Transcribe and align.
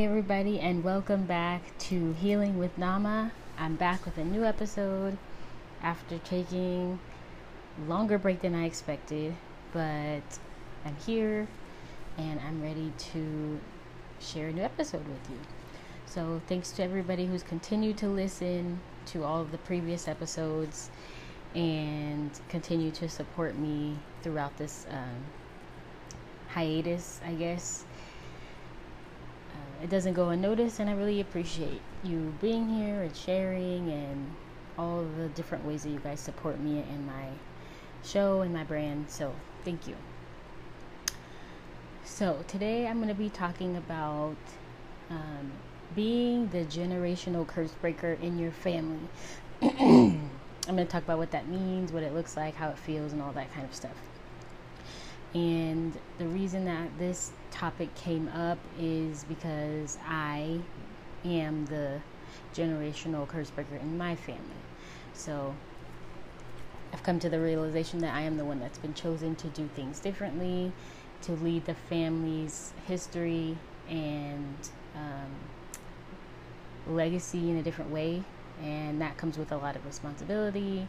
Hey 0.00 0.06
everybody, 0.06 0.58
and 0.58 0.82
welcome 0.82 1.26
back 1.26 1.76
to 1.80 2.14
Healing 2.14 2.56
with 2.58 2.78
Nama. 2.78 3.32
I'm 3.58 3.76
back 3.76 4.06
with 4.06 4.16
a 4.16 4.24
new 4.24 4.46
episode 4.46 5.18
after 5.82 6.16
taking 6.16 6.98
longer 7.86 8.16
break 8.16 8.40
than 8.40 8.54
I 8.54 8.64
expected, 8.64 9.34
but 9.74 10.22
I'm 10.86 10.96
here 11.04 11.46
and 12.16 12.40
I'm 12.40 12.62
ready 12.62 12.94
to 13.12 13.60
share 14.20 14.48
a 14.48 14.52
new 14.54 14.62
episode 14.62 15.06
with 15.06 15.28
you. 15.28 15.38
So, 16.06 16.40
thanks 16.46 16.70
to 16.72 16.82
everybody 16.82 17.26
who's 17.26 17.42
continued 17.42 17.98
to 17.98 18.08
listen 18.08 18.80
to 19.04 19.22
all 19.22 19.42
of 19.42 19.52
the 19.52 19.58
previous 19.58 20.08
episodes 20.08 20.88
and 21.54 22.30
continue 22.48 22.90
to 22.92 23.06
support 23.06 23.54
me 23.58 23.98
throughout 24.22 24.56
this 24.56 24.86
um, 24.88 25.24
hiatus, 26.48 27.20
I 27.22 27.34
guess. 27.34 27.84
It 29.82 29.88
doesn't 29.88 30.12
go 30.12 30.28
unnoticed, 30.28 30.78
and 30.78 30.90
I 30.90 30.92
really 30.92 31.20
appreciate 31.20 31.80
you 32.04 32.34
being 32.40 32.68
here 32.68 33.02
and 33.02 33.16
sharing 33.16 33.90
and 33.90 34.34
all 34.78 35.04
the 35.16 35.28
different 35.28 35.64
ways 35.64 35.84
that 35.84 35.90
you 35.90 36.00
guys 36.00 36.20
support 36.20 36.60
me 36.60 36.84
and 36.90 37.06
my 37.06 37.24
show 38.04 38.42
and 38.42 38.52
my 38.52 38.64
brand. 38.64 39.10
So, 39.10 39.34
thank 39.64 39.86
you. 39.86 39.96
So, 42.04 42.44
today 42.46 42.86
I'm 42.86 42.96
going 42.96 43.08
to 43.08 43.14
be 43.14 43.30
talking 43.30 43.76
about 43.76 44.36
um, 45.08 45.52
being 45.94 46.48
the 46.48 46.64
generational 46.64 47.46
curse 47.46 47.72
breaker 47.72 48.18
in 48.20 48.38
your 48.38 48.50
family. 48.50 49.08
I'm 49.62 50.76
going 50.76 50.76
to 50.76 50.84
talk 50.84 51.04
about 51.04 51.18
what 51.18 51.30
that 51.30 51.48
means, 51.48 51.90
what 51.90 52.02
it 52.02 52.12
looks 52.12 52.36
like, 52.36 52.54
how 52.54 52.68
it 52.68 52.78
feels, 52.78 53.12
and 53.12 53.22
all 53.22 53.32
that 53.32 53.52
kind 53.54 53.66
of 53.66 53.74
stuff. 53.74 53.96
And 55.34 55.96
the 56.18 56.26
reason 56.26 56.64
that 56.64 56.98
this 56.98 57.30
topic 57.50 57.94
came 57.94 58.28
up 58.28 58.58
is 58.78 59.24
because 59.24 59.96
I 60.04 60.60
am 61.24 61.66
the 61.66 62.00
generational 62.54 63.28
curse 63.28 63.50
breaker 63.50 63.76
in 63.76 63.96
my 63.96 64.16
family. 64.16 64.42
So 65.12 65.54
I've 66.92 67.02
come 67.02 67.20
to 67.20 67.28
the 67.28 67.38
realization 67.38 68.00
that 68.00 68.14
I 68.14 68.22
am 68.22 68.36
the 68.36 68.44
one 68.44 68.58
that's 68.58 68.78
been 68.78 68.94
chosen 68.94 69.36
to 69.36 69.46
do 69.48 69.68
things 69.74 70.00
differently, 70.00 70.72
to 71.22 71.32
lead 71.32 71.66
the 71.66 71.74
family's 71.74 72.72
history 72.86 73.56
and 73.88 74.56
um, 74.96 75.30
legacy 76.94 77.50
in 77.50 77.56
a 77.56 77.62
different 77.62 77.90
way. 77.90 78.24
And 78.62 79.00
that 79.00 79.16
comes 79.16 79.38
with 79.38 79.52
a 79.52 79.56
lot 79.56 79.76
of 79.76 79.86
responsibility 79.86 80.88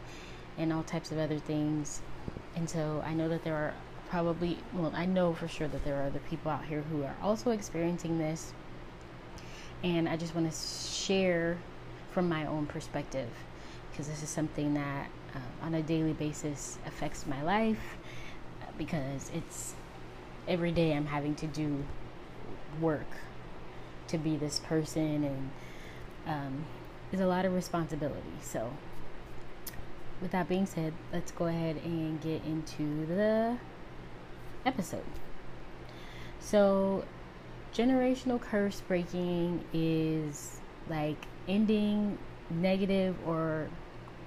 and 0.58 0.72
all 0.72 0.82
types 0.82 1.12
of 1.12 1.18
other 1.18 1.38
things. 1.38 2.02
And 2.56 2.68
so 2.68 3.02
I 3.06 3.14
know 3.14 3.28
that 3.28 3.44
there 3.44 3.54
are 3.54 3.74
probably, 4.12 4.58
well, 4.74 4.92
I 4.94 5.06
know 5.06 5.32
for 5.32 5.48
sure 5.48 5.68
that 5.68 5.86
there 5.86 5.98
are 5.98 6.02
other 6.02 6.20
people 6.28 6.50
out 6.50 6.66
here 6.66 6.82
who 6.82 7.02
are 7.02 7.16
also 7.22 7.50
experiencing 7.50 8.18
this. 8.18 8.52
And 9.82 10.06
I 10.06 10.18
just 10.18 10.34
want 10.34 10.52
to 10.52 10.58
share 10.94 11.56
from 12.10 12.28
my 12.28 12.44
own 12.44 12.66
perspective 12.66 13.30
because 13.90 14.08
this 14.08 14.22
is 14.22 14.28
something 14.28 14.74
that 14.74 15.08
uh, 15.34 15.64
on 15.64 15.72
a 15.72 15.82
daily 15.82 16.12
basis 16.12 16.76
affects 16.86 17.26
my 17.26 17.42
life 17.42 17.96
uh, 18.60 18.66
because 18.76 19.30
it's 19.34 19.72
every 20.46 20.72
day 20.72 20.92
I'm 20.92 21.06
having 21.06 21.34
to 21.36 21.46
do 21.46 21.82
work 22.82 23.16
to 24.08 24.18
be 24.18 24.36
this 24.36 24.58
person 24.58 25.24
and 25.24 25.50
um, 26.26 26.66
a 27.18 27.24
lot 27.24 27.46
of 27.46 27.54
responsibility. 27.54 28.36
So, 28.42 28.74
with 30.20 30.32
that 30.32 30.50
being 30.50 30.66
said, 30.66 30.92
let's 31.14 31.32
go 31.32 31.46
ahead 31.46 31.76
and 31.82 32.20
get 32.20 32.44
into 32.44 33.06
the 33.06 33.56
episode. 34.64 35.04
So, 36.40 37.04
generational 37.74 38.40
curse 38.40 38.80
breaking 38.80 39.64
is 39.72 40.58
like 40.88 41.26
ending 41.48 42.18
negative 42.50 43.16
or 43.26 43.68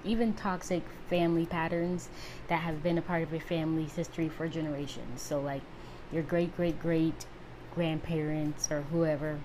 even 0.04 0.34
toxic 0.34 0.84
family 1.10 1.46
patterns 1.46 2.10
that 2.48 2.62
have 2.62 2.82
been 2.82 2.98
a 2.98 3.02
part 3.02 3.24
of 3.24 3.32
your 3.32 3.42
family's 3.42 3.94
history 3.94 4.30
for 4.30 4.48
generations. 4.48 5.22
So, 5.22 5.42
like 5.42 5.62
your 6.12 6.24
great 6.24 6.56
great 6.56 6.80
great 6.80 7.26
grandparents 7.74 8.72
or 8.72 8.82
whoever, 8.84 9.40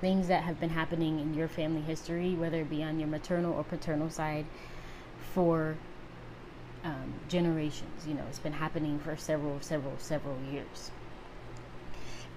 things 0.00 0.28
that 0.28 0.42
have 0.44 0.58
been 0.58 0.70
happening 0.70 1.20
in 1.20 1.34
your 1.34 1.48
family 1.48 1.82
history, 1.82 2.34
whether 2.34 2.60
it 2.60 2.70
be 2.70 2.82
on 2.82 2.98
your 2.98 3.08
maternal 3.08 3.52
or 3.52 3.64
paternal 3.64 4.08
side, 4.08 4.46
for 5.34 5.76
um, 6.84 7.14
generations. 7.28 8.06
You 8.06 8.14
know, 8.14 8.24
it's 8.28 8.38
been 8.38 8.52
happening 8.52 8.98
for 8.98 9.16
several, 9.16 9.60
several, 9.60 9.94
several 9.98 10.36
years. 10.50 10.90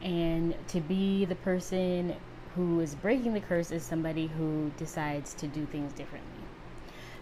And 0.02 0.56
to 0.70 0.82
be 0.82 1.26
the 1.26 1.36
person 1.36 2.16
who 2.56 2.80
is 2.80 2.96
breaking 2.96 3.34
the 3.34 3.40
curse 3.40 3.72
is 3.72 3.84
somebody 3.84 4.28
who 4.28 4.72
decides 4.78 5.34
to 5.36 5.48
do 5.48 5.66
things 5.66 5.92
differently. 5.94 6.30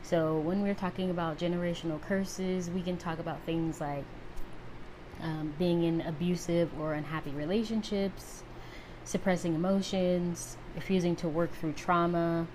So, 0.03 0.37
when 0.39 0.61
we're 0.61 0.73
talking 0.73 1.09
about 1.09 1.37
generational 1.37 2.01
curses, 2.01 2.69
we 2.69 2.81
can 2.81 2.97
talk 2.97 3.19
about 3.19 3.41
things 3.45 3.79
like 3.79 4.03
um, 5.21 5.53
being 5.57 5.83
in 5.83 6.01
abusive 6.01 6.69
or 6.79 6.93
unhappy 6.93 7.31
relationships, 7.31 8.43
suppressing 9.05 9.55
emotions, 9.55 10.57
refusing 10.75 11.15
to 11.17 11.29
work 11.29 11.53
through 11.53 11.73
trauma, 11.73 12.47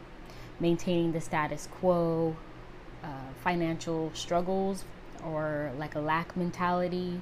maintaining 0.61 1.13
the 1.13 1.21
status 1.21 1.69
quo, 1.73 2.37
uh, 3.03 3.09
financial 3.43 4.11
struggles 4.15 4.85
or 5.25 5.73
like 5.79 5.95
a 5.95 6.01
lack 6.01 6.37
mentality, 6.37 7.21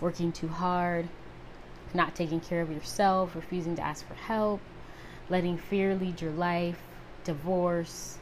working 0.00 0.32
too 0.32 0.48
hard, 0.48 1.08
not 1.94 2.14
taking 2.14 2.40
care 2.40 2.60
of 2.60 2.70
yourself, 2.70 3.34
refusing 3.34 3.76
to 3.76 3.82
ask 3.82 4.06
for 4.06 4.14
help, 4.14 4.60
letting 5.28 5.56
fear 5.56 5.94
lead 5.94 6.20
your 6.20 6.32
life, 6.32 6.78
divorce, 7.24 8.18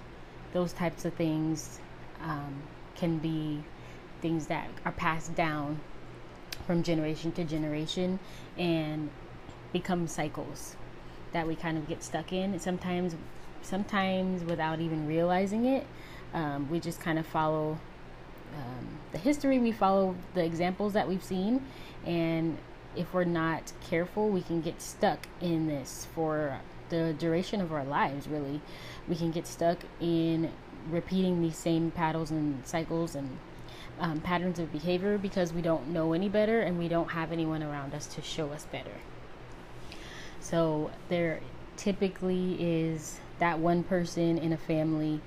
those 0.52 0.72
types 0.72 1.04
of 1.04 1.14
things 1.14 1.80
um, 2.22 2.62
can 2.94 3.18
be 3.18 3.62
things 4.20 4.46
that 4.46 4.68
are 4.84 4.92
passed 4.92 5.34
down 5.34 5.80
from 6.66 6.82
generation 6.82 7.32
to 7.32 7.44
generation 7.44 8.18
and 8.56 9.10
become 9.72 10.06
cycles 10.06 10.76
that 11.32 11.46
we 11.46 11.56
kind 11.56 11.76
of 11.76 11.88
get 11.88 12.02
stuck 12.02 12.32
in. 12.32 12.58
Sometimes, 12.60 13.16
sometimes 13.62 14.44
without 14.44 14.80
even 14.80 15.06
realizing 15.06 15.64
it, 15.64 15.86
um, 16.34 16.68
we 16.70 16.80
just 16.80 17.00
kind 17.00 17.18
of 17.18 17.26
follow 17.26 17.78
um, 18.56 18.88
the 19.12 19.18
history, 19.18 19.58
we 19.58 19.72
follow 19.72 20.14
the 20.34 20.44
examples 20.44 20.92
that 20.92 21.08
we've 21.08 21.24
seen, 21.24 21.64
and 22.04 22.58
if 22.96 23.12
we're 23.14 23.24
not 23.24 23.72
careful, 23.88 24.28
we 24.28 24.42
can 24.42 24.60
get 24.60 24.80
stuck 24.82 25.26
in 25.40 25.66
this 25.66 26.06
for 26.14 26.60
the 26.90 27.14
duration 27.18 27.60
of 27.60 27.72
our 27.72 27.84
lives, 27.84 28.28
really. 28.28 28.60
We 29.08 29.16
can 29.16 29.30
get 29.30 29.46
stuck 29.46 29.78
in 30.00 30.50
repeating 30.90 31.40
these 31.40 31.56
same 31.56 31.90
patterns 31.90 32.30
and 32.30 32.66
cycles 32.66 33.14
and 33.14 33.38
um, 33.98 34.20
patterns 34.20 34.58
of 34.58 34.72
behavior 34.72 35.16
because 35.16 35.52
we 35.52 35.62
don't 35.62 35.88
know 35.88 36.12
any 36.12 36.28
better 36.28 36.60
and 36.60 36.78
we 36.78 36.88
don't 36.88 37.10
have 37.12 37.32
anyone 37.32 37.62
around 37.62 37.94
us 37.94 38.06
to 38.08 38.22
show 38.22 38.50
us 38.50 38.66
better. 38.66 39.00
So, 40.40 40.90
there 41.08 41.40
typically 41.76 42.56
is 42.60 43.20
that 43.38 43.58
one 43.58 43.84
person 43.84 44.38
in 44.38 44.52
a 44.52 44.56
family 44.56 45.20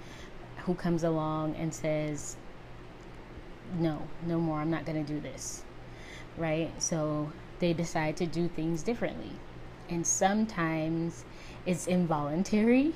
who 0.65 0.73
comes 0.75 1.03
along 1.03 1.55
and 1.55 1.73
says, 1.73 2.35
No, 3.77 4.01
no 4.25 4.39
more, 4.39 4.59
I'm 4.59 4.71
not 4.71 4.85
going 4.85 5.03
to 5.03 5.13
do 5.13 5.19
this. 5.19 5.63
Right? 6.37 6.71
So 6.81 7.31
they 7.59 7.73
decide 7.73 8.17
to 8.17 8.25
do 8.25 8.47
things 8.47 8.83
differently. 8.83 9.31
And 9.89 10.05
sometimes 10.05 11.23
it's 11.65 11.87
involuntary. 11.87 12.93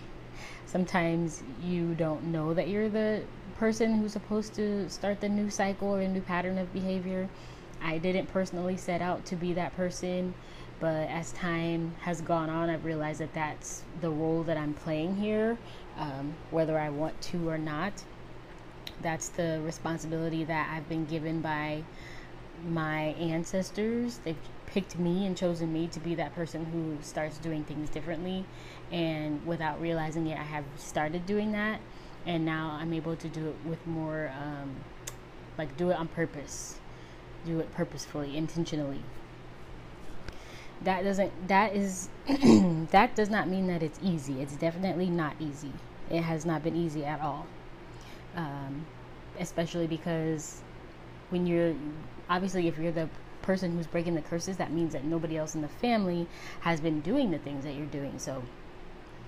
Sometimes 0.66 1.44
you 1.62 1.96
don't 1.96 2.26
know 2.26 2.54
that 2.54 2.68
you're 2.68 2.90
the 2.90 3.24
person 3.58 3.98
who's 3.98 4.14
supposed 4.14 4.54
to 4.56 4.90
start 4.90 5.22
the 5.22 5.30
new 5.30 5.50
cycle 5.50 5.90
or 5.90 6.02
a 6.02 6.08
new 6.08 6.22
pattern 6.22 6.58
of 6.58 6.72
behavior. 6.74 7.30
I 7.82 7.98
didn't 7.98 8.28
personally 8.28 8.78
set 8.78 9.02
out 9.02 9.26
to 9.26 9.36
be 9.36 9.54
that 9.54 9.76
person, 9.76 10.34
but 10.80 11.10
as 11.10 11.32
time 11.34 11.96
has 12.02 12.22
gone 12.22 12.50
on, 12.50 12.70
I've 12.70 12.86
realized 12.86 13.20
that 13.20 13.34
that's 13.34 13.84
the 14.02 14.10
role 14.10 14.44
that 14.44 14.58
I'm 14.58 14.74
playing 14.74 15.18
here 15.18 15.58
um, 16.00 16.34
whether 16.50 16.80
I 16.80 16.90
want 16.90 17.22
to 17.22 17.50
or 17.50 17.58
not. 17.58 17.94
That's 19.02 19.30
the 19.30 19.62
responsibility 19.64 20.44
that 20.46 20.74
I've 20.74 20.88
been 20.90 21.06
given 21.06 21.42
by 21.42 21.84
my 22.68 23.16
ancestors. 23.20 24.20
They've 24.24 24.36
picked 24.66 24.98
me 24.98 25.26
and 25.26 25.38
chosen 25.38 25.72
me 25.72 25.88
to 25.88 26.00
be 26.00 26.16
that 26.16 26.34
person 26.36 26.66
who 26.66 26.98
starts 27.02 27.38
doing 27.38 27.64
things 27.64 27.90
differently. 27.90 28.46
And 28.92 29.46
without 29.46 29.80
realizing 29.82 30.28
it, 30.28 30.38
I 30.38 30.44
have 30.44 30.66
started 30.78 31.26
doing 31.26 31.52
that. 31.52 31.80
And 32.26 32.46
now 32.46 32.78
I'm 32.80 32.94
able 32.94 33.16
to 33.16 33.28
do 33.28 33.50
it 33.50 33.56
with 33.66 33.86
more, 33.88 34.32
um, 34.38 34.76
like, 35.58 35.76
do 35.78 35.90
it 35.90 35.96
on 35.96 36.08
purpose, 36.10 36.80
do 37.46 37.60
it 37.60 37.72
purposefully, 37.74 38.36
intentionally 38.36 39.04
that 40.84 41.04
doesn't 41.04 41.48
that 41.48 41.76
is 41.76 42.10
that 42.92 43.16
does 43.16 43.30
not 43.30 43.48
mean 43.48 43.68
that 43.68 43.84
it's 43.84 44.00
easy 44.02 44.42
it's 44.42 44.56
definitely 44.56 45.10
not 45.10 45.36
easy 45.40 45.74
it 46.10 46.24
has 46.24 46.46
not 46.46 46.64
been 46.64 46.76
easy 46.76 47.06
at 47.06 47.22
all. 47.22 47.46
Um, 48.36 48.86
especially 49.40 49.88
because 49.88 50.62
when 51.30 51.46
you're 51.46 51.74
obviously 52.30 52.68
if 52.68 52.78
you're 52.78 52.92
the 52.92 53.10
person 53.42 53.76
who's 53.76 53.88
breaking 53.88 54.16
the 54.16 54.22
curses, 54.22 54.58
that 54.58 54.72
means 54.72 54.94
that 54.94 55.04
nobody 55.04 55.38
else 55.38 55.56
in 55.56 55.62
the 55.62 55.68
family 55.68 56.28
has 56.62 56.82
been 56.82 57.02
doing 57.02 57.32
the 57.32 57.38
things 57.38 57.64
that 57.64 57.76
you're 57.76 57.86
doing. 57.88 58.20
So 58.20 58.44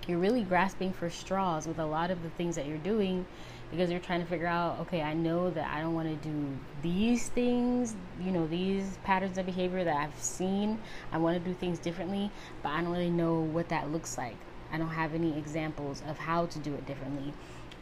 you're 0.08 0.20
really 0.20 0.44
grasping 0.44 0.92
for 0.92 1.10
straws 1.10 1.68
with 1.68 1.80
a 1.80 1.86
lot 1.86 2.12
of 2.12 2.24
the 2.24 2.30
things 2.32 2.56
that 2.56 2.66
you're 2.66 2.78
doing 2.78 3.26
because 3.72 3.90
you're 3.90 4.00
trying 4.00 4.22
to 4.22 4.28
figure 4.28 4.48
out 4.48 4.80
okay 4.80 5.02
i 5.02 5.14
know 5.14 5.50
that 5.50 5.68
i 5.74 5.80
don't 5.80 5.96
want 5.96 6.08
to 6.08 6.30
do 6.30 6.46
these 6.82 7.30
things 7.30 7.96
you 8.22 8.32
know 8.32 8.46
these 8.46 8.98
patterns 9.04 9.38
of 9.38 9.46
behavior 9.46 9.84
that 9.84 9.96
i've 9.96 10.22
seen. 10.22 10.78
I 11.12 11.18
want 11.18 11.42
to 11.42 11.50
do 11.50 11.56
things 11.56 11.80
differently 11.80 12.30
but 12.62 12.70
i 12.70 12.82
don't 12.82 12.92
really 12.92 13.10
know 13.10 13.40
what 13.40 13.70
that 13.70 13.92
looks 13.92 14.18
like. 14.18 14.36
I 14.72 14.78
don't 14.78 14.90
have 14.90 15.14
any 15.14 15.38
examples 15.38 16.02
of 16.08 16.18
how 16.18 16.46
to 16.46 16.60
do 16.60 16.74
it 16.74 16.86
differently. 16.86 17.34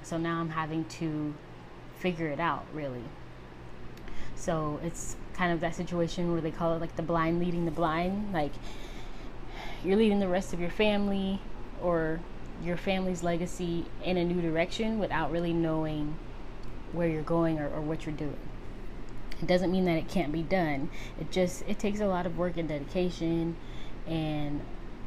So 0.02 0.18
now 0.18 0.40
i'm 0.40 0.50
having 0.50 0.86
to 0.86 1.34
figure 2.00 2.28
it 2.28 2.40
out 2.40 2.66
really. 2.74 3.04
So 4.36 4.80
it's 4.84 5.18
kind 5.34 5.52
of 5.52 5.60
that 5.60 5.76
situation 5.76 6.32
where 6.32 6.42
they 6.42 6.52
call 6.52 6.74
it 6.74 6.82
like 6.82 6.96
the 6.96 7.02
blind 7.02 7.40
leading 7.40 7.66
the 7.66 7.72
blind 7.72 8.34
like 8.34 8.52
you're 9.84 9.98
leading 9.98 10.20
the 10.20 10.28
rest 10.28 10.54
of 10.54 10.60
your 10.60 10.70
family 10.70 11.42
or 11.82 12.20
your 12.64 12.78
family's 12.78 13.24
legacy 13.24 13.86
in 14.04 14.18
a 14.18 14.26
new 14.26 14.42
direction 14.42 15.00
without 15.00 15.32
really 15.32 15.54
knowing 15.54 16.16
where 16.92 17.08
you're 17.08 17.22
going 17.22 17.60
or, 17.60 17.68
or 17.70 17.82
what 17.82 18.06
you're 18.06 18.16
doing. 18.16 18.38
It 19.42 19.48
doesn't 19.48 19.72
mean 19.72 19.86
that 19.86 19.98
it 19.98 20.08
can't 20.08 20.32
be 20.32 20.44
done. 20.44 20.90
It 21.20 21.32
just 21.32 21.64
it 21.68 21.80
takes 21.80 22.00
a 22.00 22.08
lot 22.08 22.26
of 22.26 22.38
work 22.38 22.58
and 22.58 22.68
dedication 22.68 23.56
and 24.08 24.62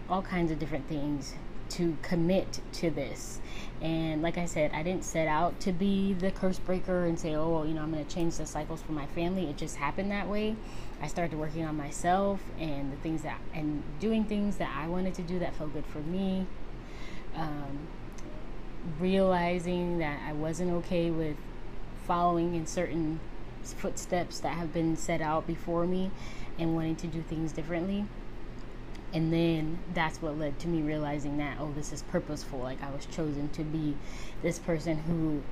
all 0.08 0.22
kinds 0.22 0.50
of 0.50 0.58
different 0.58 0.88
things 0.88 1.34
to 1.70 1.96
commit 2.02 2.60
to 2.72 2.90
this. 2.90 3.40
And 3.81 4.22
like 4.22 4.38
i 4.38 4.46
said 4.46 4.70
i 4.72 4.82
didn't 4.82 5.05
set 5.05 5.26
out 5.26 5.58
to 5.60 5.72
be 5.72 6.12
the 6.12 6.31
curse 6.31 6.58
breaker 6.58 7.05
and 7.06 7.19
say 7.19 7.34
oh 7.34 7.64
you 7.64 7.75
know 7.75 7.82
i'm 7.82 7.93
going 7.93 8.05
to 8.05 8.14
change 8.14 8.37
the 8.37 8.46
cycles 8.46 8.81
for 8.81 8.93
my 8.93 9.06
family. 9.06 9.50
It 9.50 9.56
just 9.56 9.76
happened 9.76 10.10
that 10.10 10.28
way. 10.28 10.56
I 11.00 11.08
started 11.08 11.38
working 11.38 11.64
on 11.64 11.76
myself 11.76 12.40
and 12.58 12.93
the 12.93 12.96
things 12.96 13.22
that 13.22 13.40
and 13.52 13.82
doing 14.00 14.25
things 14.25 14.56
that 14.56 14.70
i 14.76 14.87
wanted 14.87 15.14
to 15.14 15.22
do 15.22 15.38
that 15.40 15.55
felt 15.56 15.72
good 15.72 15.87
for 15.87 15.98
me 15.98 16.46
um, 17.34 17.87
realizing 18.99 19.99
that 19.99 20.20
I 20.26 20.32
wasn't 20.32 20.73
okay 20.73 21.11
with 21.11 21.37
following 22.06 22.55
in 22.55 22.67
certain 22.67 23.20
footsteps 23.62 24.40
that 24.40 24.55
have 24.56 24.73
been 24.73 24.96
set 24.96 25.20
out 25.20 25.46
before 25.46 25.87
me 25.87 26.11
and 26.58 26.75
wanting 26.75 26.96
to 26.96 27.06
do 27.06 27.23
things 27.23 27.52
differently. 27.52 28.05
And 29.14 29.32
then 29.32 29.79
that's 29.93 30.23
what 30.23 30.38
led 30.38 30.58
to 30.61 30.69
me 30.69 30.81
realizing 30.81 31.37
that, 31.38 31.58
oh, 31.61 31.73
this 31.76 31.93
is 31.93 32.02
purposeful. 32.02 32.58
Like 32.58 32.82
I 32.82 32.90
was 32.90 33.06
chosen 33.06 33.50
to 33.50 33.62
be 33.62 33.94
this 34.43 34.58
person 34.58 34.99
who 34.99 35.43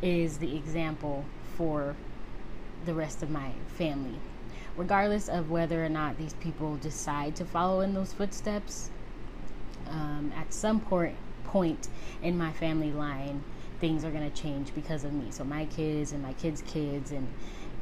is 0.00 0.38
the 0.38 0.56
example 0.56 1.24
for 1.56 1.96
the 2.84 2.94
rest 2.94 3.22
of 3.22 3.30
my 3.30 3.52
family. 3.66 4.18
Regardless 4.76 5.28
of 5.28 5.50
whether 5.50 5.84
or 5.84 5.88
not 5.88 6.16
these 6.16 6.34
people 6.34 6.76
decide 6.76 7.36
to 7.36 7.44
follow 7.44 7.80
in 7.80 7.92
those 7.92 8.12
footsteps, 8.12 8.90
um, 9.88 10.32
at 10.36 10.52
some 10.52 10.80
point 10.80 11.16
point 11.44 11.88
in 12.22 12.38
my 12.38 12.50
family 12.52 12.90
line 12.92 13.42
things 13.80 14.04
are 14.04 14.10
going 14.10 14.30
to 14.30 14.42
change 14.42 14.72
because 14.74 15.02
of 15.02 15.12
me. 15.12 15.26
So 15.30 15.42
my 15.42 15.66
kids 15.66 16.12
and 16.12 16.22
my 16.22 16.32
kids 16.34 16.62
kids 16.66 17.10
and 17.10 17.28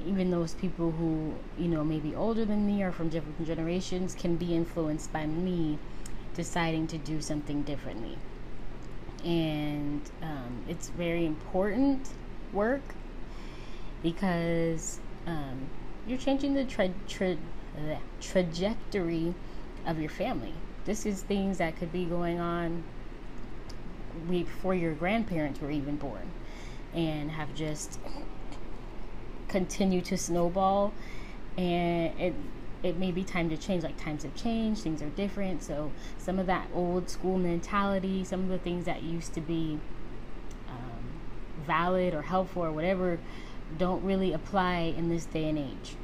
even 0.07 0.31
those 0.31 0.55
people 0.55 0.91
who 0.93 1.35
you 1.59 1.69
know 1.69 1.85
maybe 1.85 2.15
older 2.15 2.45
than 2.45 2.67
me 2.67 2.83
or 2.83 2.91
from 2.91 3.11
different 3.11 3.47
generations 3.47 4.15
can 4.15 4.37
be 4.37 4.55
influenced 4.55 5.13
by 5.13 5.27
me 5.27 5.79
deciding 6.35 6.87
to 6.89 6.99
do 6.99 7.21
something 7.21 7.63
differently. 7.63 8.17
And 9.25 10.01
um, 10.23 10.65
it's 10.69 10.89
very 10.89 11.27
important 11.27 12.09
work 12.53 12.95
because 14.03 15.01
um, 15.27 15.69
you're 16.07 16.19
changing 16.19 16.55
the 16.55 16.65
tra- 16.65 16.95
tra- 17.07 17.37
trajectory 18.21 19.35
of 19.87 20.01
your 20.01 20.09
family 20.09 20.55
this 20.85 21.07
is 21.07 21.23
things 21.23 21.59
that 21.59 21.77
could 21.77 21.93
be 21.93 22.05
going 22.05 22.41
on 22.41 22.83
before 24.29 24.75
your 24.75 24.93
grandparents 24.95 25.61
were 25.61 25.71
even 25.71 25.97
born 25.97 26.31
and 26.95 27.31
have 27.31 27.55
just 27.55 27.99
continued 29.49 30.05
to 30.07 30.17
snowball. 30.17 30.93
And 31.57 32.19
it 32.19 32.35
it 32.83 32.97
may 32.97 33.13
be 33.13 33.23
time 33.23 33.51
to 33.51 33.59
change 33.59 33.83
like 33.83 33.99
times 33.99 34.23
have 34.23 34.35
changed 34.35 34.83
things 34.83 35.03
are 35.03 35.11
different. 35.11 35.63
So 35.63 35.93
some 36.19 36.39
of 36.39 36.47
that 36.47 36.69
old 36.75 37.11
school 37.11 37.39
mentality 37.39 38.25
some 38.25 38.41
of 38.41 38.49
the 38.49 38.59
things 38.59 38.87
that 38.87 39.03
used 39.03 39.35
to 39.35 39.41
be 39.41 39.79
um, 40.69 41.21
valid 41.67 42.15
or 42.15 42.23
helpful 42.23 42.65
or 42.65 42.73
whatever 42.73 43.19
don't 43.79 44.03
really 44.03 44.33
apply 44.33 44.95
in 44.97 45.09
this 45.09 45.27
day 45.27 45.49
and 45.49 45.59
age. 45.59 45.95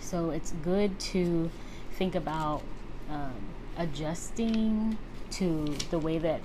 So 0.00 0.30
it's 0.30 0.52
good 0.62 0.98
to 1.00 1.50
think 1.92 2.14
about 2.14 2.62
um, 3.10 3.34
adjusting 3.80 4.98
to 5.30 5.64
the 5.90 5.98
way 5.98 6.18
that 6.18 6.40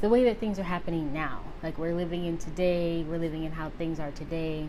the 0.00 0.08
way 0.08 0.24
that 0.24 0.38
things 0.38 0.58
are 0.58 0.64
happening 0.64 1.12
now. 1.12 1.40
Like 1.62 1.78
we're 1.78 1.94
living 1.94 2.26
in 2.26 2.36
today, 2.36 3.04
we're 3.08 3.18
living 3.18 3.44
in 3.44 3.52
how 3.52 3.70
things 3.70 3.98
are 3.98 4.10
today. 4.10 4.68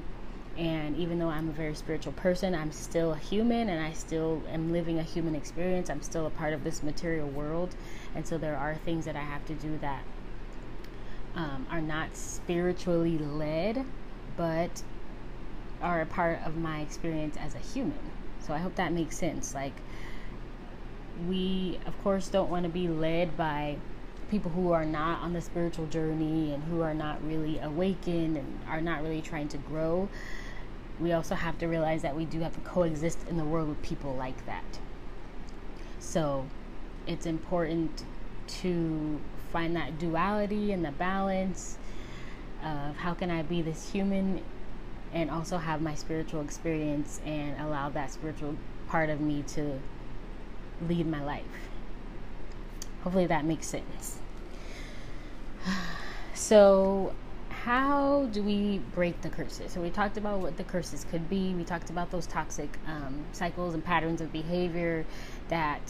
And 0.58 0.96
even 0.96 1.20
though 1.20 1.30
I'm 1.30 1.50
a 1.50 1.52
very 1.52 1.76
spiritual 1.76 2.14
person, 2.14 2.56
I'm 2.56 2.72
still 2.72 3.12
a 3.12 3.18
human 3.18 3.70
and 3.70 3.84
I 3.84 3.92
still 3.92 4.42
am 4.50 4.72
living 4.72 5.00
a 5.00 5.04
human 5.04 5.36
experience. 5.36 5.90
I'm 5.90 6.02
still 6.02 6.28
a 6.28 6.30
part 6.30 6.54
of 6.54 6.64
this 6.64 6.82
material 6.82 7.28
world. 7.28 7.76
And 8.16 8.26
so 8.26 8.38
there 8.38 8.56
are 8.56 8.76
things 8.86 9.06
that 9.06 9.16
I 9.16 9.22
have 9.22 9.46
to 9.48 9.54
do 9.56 9.78
that 9.80 10.04
um, 11.36 11.68
are 11.70 11.82
not 11.82 12.16
spiritually 12.16 13.18
led, 13.18 13.86
but 14.38 14.82
are 15.82 16.02
a 16.02 16.06
part 16.06 16.40
of 16.46 16.56
my 16.56 16.80
experience 16.80 17.36
as 17.38 17.54
a 17.54 17.60
human. 17.60 18.12
So 18.40 18.54
I 18.54 18.60
hope 18.60 18.76
that 18.76 18.94
makes 18.94 19.18
sense. 19.18 19.54
Like, 19.54 19.74
we, 21.28 21.80
of 21.86 22.02
course, 22.04 22.28
don't 22.28 22.50
want 22.50 22.64
to 22.64 22.70
be 22.70 22.88
led 22.88 23.38
by 23.38 23.78
people 24.30 24.52
who 24.52 24.72
are 24.72 24.86
not 24.86 25.22
on 25.22 25.34
the 25.34 25.42
spiritual 25.42 25.86
journey 25.88 26.54
and 26.54 26.64
who 26.66 26.82
are 26.82 26.94
not 26.94 27.26
really 27.26 27.60
awakened 27.60 28.38
and 28.38 28.60
are 28.68 28.82
not 28.82 29.02
really 29.02 29.22
trying 29.22 29.48
to 29.48 29.58
grow. 29.58 30.10
We 31.00 31.14
also 31.14 31.36
have 31.36 31.58
to 31.60 31.68
realize 31.68 32.02
that 32.02 32.16
we 32.16 32.26
do 32.26 32.42
have 32.42 32.54
to 32.54 32.60
coexist 32.62 33.20
in 33.30 33.38
the 33.38 33.44
world 33.44 33.70
with 33.70 33.82
people 33.82 34.16
like 34.16 34.46
that. 34.46 34.80
So 36.00 36.46
it's 37.06 37.26
important 37.26 38.04
to 38.48 39.20
find 39.52 39.76
that 39.76 39.98
duality 39.98 40.72
and 40.72 40.84
the 40.84 40.92
balance 40.92 41.78
of 42.64 42.98
how 42.98 43.14
can 43.14 43.32
I 43.32 43.44
be 43.44 43.62
this 43.62 43.92
human 43.92 44.44
and 45.14 45.32
also 45.32 45.58
have 45.58 45.82
my 45.82 45.96
spiritual 45.96 46.42
experience 46.42 47.22
and 47.26 47.60
allow 47.62 47.90
that 47.90 48.12
spiritual 48.12 48.58
part 48.88 49.10
of 49.10 49.22
me 49.22 49.44
to 49.48 49.80
lead 50.88 51.08
my 51.08 51.24
life. 51.24 51.44
Hopefully 53.04 53.28
that 53.28 53.46
makes 53.46 53.68
sense. 53.68 54.20
So, 56.34 57.16
how 57.50 58.28
do 58.32 58.44
we 58.44 58.78
break 58.94 59.22
the 59.22 59.30
curses? 59.30 59.72
So, 59.72 59.82
we 59.82 59.90
talked 59.90 60.18
about 60.18 60.40
what 60.40 60.56
the 60.56 60.64
curses 60.64 61.04
could 61.10 61.28
be. 61.28 61.54
We 61.56 61.64
talked 61.64 61.90
about 61.90 62.12
those 62.12 62.28
toxic 62.28 62.78
um, 62.86 63.26
cycles 63.32 63.74
and 63.74 63.84
patterns 63.84 64.22
of 64.22 64.32
behavior 64.32 65.04
that 65.50 65.82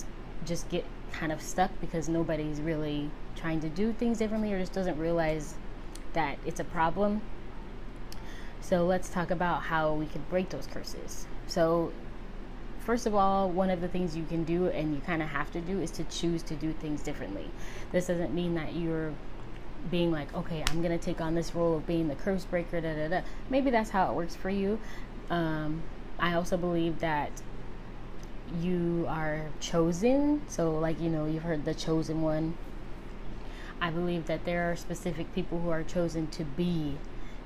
just 0.45 0.69
get 0.69 0.85
kind 1.11 1.33
of 1.33 1.41
stuck 1.41 1.69
because 1.81 2.07
nobody's 2.07 2.61
really 2.61 3.11
trying 3.35 3.59
to 3.59 3.69
do 3.69 3.91
things 3.91 4.19
differently 4.19 4.53
or 4.53 4.59
just 4.59 4.71
doesn't 4.71 4.97
realize 4.97 5.55
that 6.13 6.37
it's 6.45 6.61
a 6.61 6.63
problem. 6.63 7.21
So, 8.61 8.85
let's 8.85 9.09
talk 9.09 9.31
about 9.31 9.63
how 9.63 9.93
we 9.93 10.05
could 10.05 10.29
break 10.29 10.49
those 10.49 10.65
curses. 10.65 11.27
So, 11.45 11.91
first 12.87 13.05
of 13.05 13.13
all, 13.13 13.49
one 13.49 13.69
of 13.69 13.81
the 13.81 13.87
things 13.89 14.15
you 14.15 14.23
can 14.23 14.45
do 14.45 14.67
and 14.67 14.95
you 14.95 15.01
kind 15.01 15.21
of 15.21 15.27
have 15.27 15.51
to 15.51 15.59
do 15.59 15.81
is 15.81 15.91
to 15.91 16.05
choose 16.05 16.41
to 16.41 16.55
do 16.55 16.71
things 16.71 17.03
differently. 17.03 17.51
This 17.91 18.07
doesn't 18.07 18.33
mean 18.33 18.55
that 18.55 18.75
you're 18.75 19.13
being 19.91 20.09
like, 20.09 20.33
okay, 20.33 20.63
I'm 20.69 20.81
gonna 20.81 20.97
take 20.97 21.19
on 21.19 21.35
this 21.35 21.53
role 21.53 21.75
of 21.75 21.85
being 21.85 22.07
the 22.07 22.15
curse 22.15 22.45
breaker, 22.45 22.79
da 22.79 22.95
da 22.95 23.09
da. 23.09 23.21
Maybe 23.49 23.71
that's 23.71 23.89
how 23.89 24.09
it 24.09 24.15
works 24.15 24.37
for 24.37 24.49
you. 24.49 24.79
Um, 25.29 25.83
I 26.17 26.33
also 26.33 26.55
believe 26.55 26.99
that 26.99 27.29
you 28.61 29.05
are 29.09 29.47
chosen. 29.59 30.43
So, 30.47 30.71
like, 30.71 30.97
you 31.01 31.09
know, 31.09 31.25
you've 31.25 31.43
heard 31.43 31.65
the 31.65 31.73
chosen 31.73 32.21
one. 32.21 32.57
I 33.81 33.89
believe 33.89 34.27
that 34.27 34.45
there 34.45 34.71
are 34.71 34.77
specific 34.77 35.35
people 35.35 35.59
who 35.59 35.69
are 35.71 35.83
chosen 35.83 36.27
to 36.27 36.45
be 36.45 36.95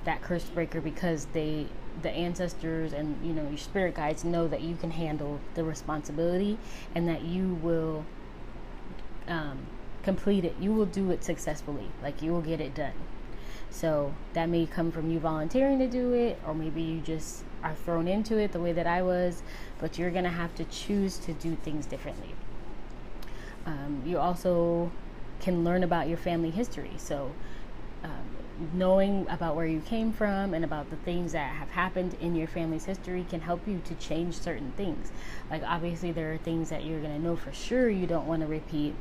that 0.06 0.22
curse 0.22 0.46
breaker 0.46 0.82
because 0.82 1.26
they 1.34 1.68
the 2.02 2.10
ancestors 2.10 2.94
and 2.94 3.24
you 3.26 3.34
know 3.34 3.48
your 3.48 3.58
spirit 3.58 3.96
guides 3.96 4.24
know 4.24 4.48
that 4.48 4.62
you 4.62 4.76
can 4.76 4.92
handle 4.92 5.40
the 5.56 5.64
responsibility 5.64 6.58
and 6.96 7.08
that 7.08 7.22
you 7.24 7.56
will 7.56 8.06
um, 9.28 9.60
complete 10.04 10.46
it. 10.46 10.56
You 10.60 10.74
will 10.74 10.86
do 10.86 11.12
it 11.12 11.24
successfully. 11.24 11.88
Like 12.02 12.22
you 12.22 12.32
will 12.32 12.42
get 12.42 12.60
it 12.60 12.74
done. 12.76 12.94
So 13.70 14.14
that 14.34 14.50
may 14.50 14.66
come 14.66 14.92
from 14.92 15.10
you 15.10 15.20
volunteering 15.20 15.80
to 15.80 15.88
do 15.88 16.14
it 16.14 16.40
or 16.46 16.54
maybe 16.54 16.82
you 16.82 17.00
just 17.02 17.44
are 17.64 17.76
thrown 17.76 18.08
into 18.08 18.38
it 18.38 18.52
the 18.52 18.60
way 18.60 18.74
that 18.74 18.88
i 18.88 19.04
was 19.04 19.44
but 19.80 19.98
you're 19.98 20.10
gonna 20.10 20.30
have 20.30 20.54
to 20.56 20.64
choose 20.66 21.18
to 21.20 21.34
do 21.34 21.56
things 21.56 21.86
differently. 21.86 22.34
Um, 23.66 24.02
you 24.06 24.18
also 24.18 24.92
can 25.40 25.64
learn 25.64 25.84
about 25.84 26.08
your 26.08 26.18
family 26.18 26.50
history. 26.52 26.92
So 26.98 27.32
um, 28.04 28.41
knowing 28.74 29.28
about 29.30 29.56
where 29.56 29.66
you 29.66 29.82
came 29.82 30.12
from 30.12 30.54
and 30.54 30.64
about 30.64 30.90
the 30.90 30.96
things 30.98 31.32
that 31.32 31.54
have 31.54 31.70
happened 31.70 32.16
in 32.22 32.36
your 32.36 32.48
family's 32.48 32.86
history 32.86 33.26
can 33.30 33.42
help 33.42 33.68
you 33.68 33.82
to 33.86 33.94
change 33.96 34.38
certain 34.38 34.72
things. 34.78 35.12
Like, 35.50 35.64
obviously, 35.66 36.12
there 36.12 36.34
are 36.34 36.38
things 36.38 36.70
that 36.70 36.86
you're 36.86 37.00
going 37.00 37.16
to 37.16 37.22
know 37.22 37.36
for 37.36 37.52
sure 37.52 37.90
you 37.90 38.08
don't 38.08 38.28
want 38.28 38.42
to 38.42 38.48
repeat, 38.48 38.96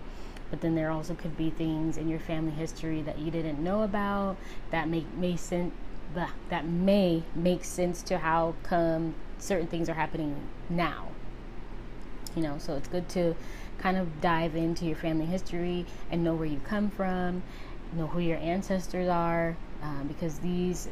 but 0.51 0.61
then 0.61 0.75
there 0.75 0.91
also 0.91 1.15
could 1.15 1.37
be 1.37 1.51
things 1.51 1.97
in 1.97 2.09
your 2.09 2.21
family 2.21 2.53
history 2.53 3.03
that 3.03 3.19
you 3.19 3.31
didn't 3.31 3.63
know 3.63 3.83
about 3.83 4.37
that 4.71 4.89
make 4.89 5.13
may 5.15 5.37
sense 5.37 5.73
that 6.49 6.67
may 6.67 7.23
make 7.37 7.65
sense 7.65 8.03
to 8.03 8.19
how 8.19 8.53
come 8.65 9.15
certain 9.39 9.69
things 9.69 9.89
are 9.89 9.95
happening 9.95 10.35
now. 10.69 11.07
You 12.35 12.43
know, 12.43 12.59
so 12.59 12.75
it's 12.75 12.89
good 12.89 13.09
to 13.11 13.37
kind 13.79 13.97
of 13.97 14.21
dive 14.21 14.55
into 14.57 14.85
your 14.85 14.97
family 14.97 15.27
history 15.27 15.87
and 16.11 16.23
know 16.23 16.35
where 16.35 16.47
you 16.47 16.61
come 16.65 16.91
from 16.91 17.43
know 17.93 18.07
who 18.07 18.21
your 18.21 18.39
ancestors 18.39 19.09
are, 19.09 19.57
um, 19.83 20.07
because 20.09 20.39
these 20.39 20.89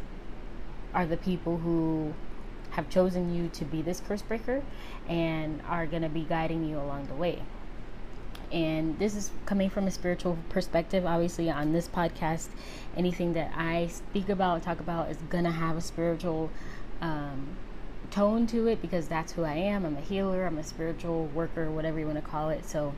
are 0.95 1.07
the 1.07 1.17
people 1.17 1.59
who 1.59 2.13
have 2.71 2.89
chosen 2.89 3.35
you 3.35 3.49
to 3.49 3.65
be 3.65 3.83
this 3.83 4.01
curse 4.07 4.23
breaker 4.23 4.63
and 5.09 5.61
are 5.69 5.87
going 5.87 6.03
to 6.03 6.09
be 6.09 6.23
guiding 6.23 6.69
you 6.69 6.79
along 6.79 7.07
the 7.07 7.15
way. 7.15 7.43
And 8.51 8.99
this 8.99 9.15
is 9.15 9.31
coming 9.45 9.69
from 9.69 9.87
a 9.87 9.91
spiritual 9.91 10.39
perspective. 10.49 11.05
Obviously, 11.05 11.51
on 11.51 11.73
this 11.73 11.87
podcast, 11.87 12.49
anything 12.97 13.35
that 13.35 13.53
I 13.55 13.89
speak 13.89 14.29
about 14.29 14.63
talk 14.63 14.81
about 14.81 15.11
is 15.11 15.19
going 15.29 15.45
to 15.45 15.51
have 15.51 15.77
a 15.77 15.83
spiritual 15.83 16.51
um, 17.01 17.57
tone 18.11 18.47
to 18.49 18.67
it 18.67 18.81
because 18.81 19.07
that's 19.09 19.33
who 19.33 19.45
I 19.45 19.55
am. 19.55 19.85
I'm 19.85 19.97
a 19.97 20.01
healer, 20.01 20.47
I'm 20.47 20.59
a 20.59 20.65
spiritual 20.65 21.27
worker, 21.27 21.71
whatever 21.71 21.99
you 21.99 22.07
want 22.07 22.17
to 22.17 22.31
call 22.31 22.49
it. 22.49 22.65
So 22.65 22.95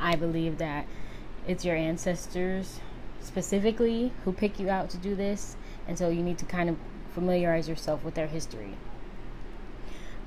I 0.00 0.16
believe 0.16 0.58
that 0.58 0.86
it's 1.46 1.64
your 1.64 1.76
ancestors 1.76 2.80
specifically 3.20 4.12
who 4.24 4.32
pick 4.32 4.58
you 4.58 4.68
out 4.68 4.90
to 4.90 4.96
do 4.96 5.14
this, 5.14 5.56
and 5.86 5.98
so 5.98 6.08
you 6.08 6.22
need 6.22 6.38
to 6.38 6.44
kind 6.44 6.68
of 6.68 6.76
familiarize 7.14 7.68
yourself 7.68 8.04
with 8.04 8.14
their 8.14 8.26
history. 8.26 8.74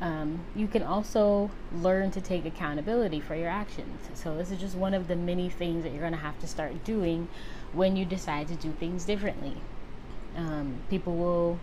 Um, 0.01 0.41
you 0.55 0.67
can 0.67 0.83
also 0.83 1.49
learn 1.73 2.11
to 2.11 2.21
take 2.21 2.45
accountability 2.45 3.21
for 3.21 3.33
your 3.33 3.47
actions. 3.47 4.09
So, 4.13 4.35
this 4.35 4.51
is 4.51 4.59
just 4.59 4.75
one 4.75 4.93
of 4.93 5.07
the 5.07 5.15
many 5.15 5.49
things 5.49 5.83
that 5.83 5.91
you're 5.91 6.01
going 6.01 6.11
to 6.11 6.17
have 6.17 6.37
to 6.39 6.47
start 6.47 6.83
doing 6.83 7.29
when 7.71 7.95
you 7.95 8.03
decide 8.03 8.49
to 8.49 8.55
do 8.55 8.71
things 8.73 9.05
differently. 9.05 9.55
Um, 10.35 10.81
people 10.89 11.15
will 11.15 11.59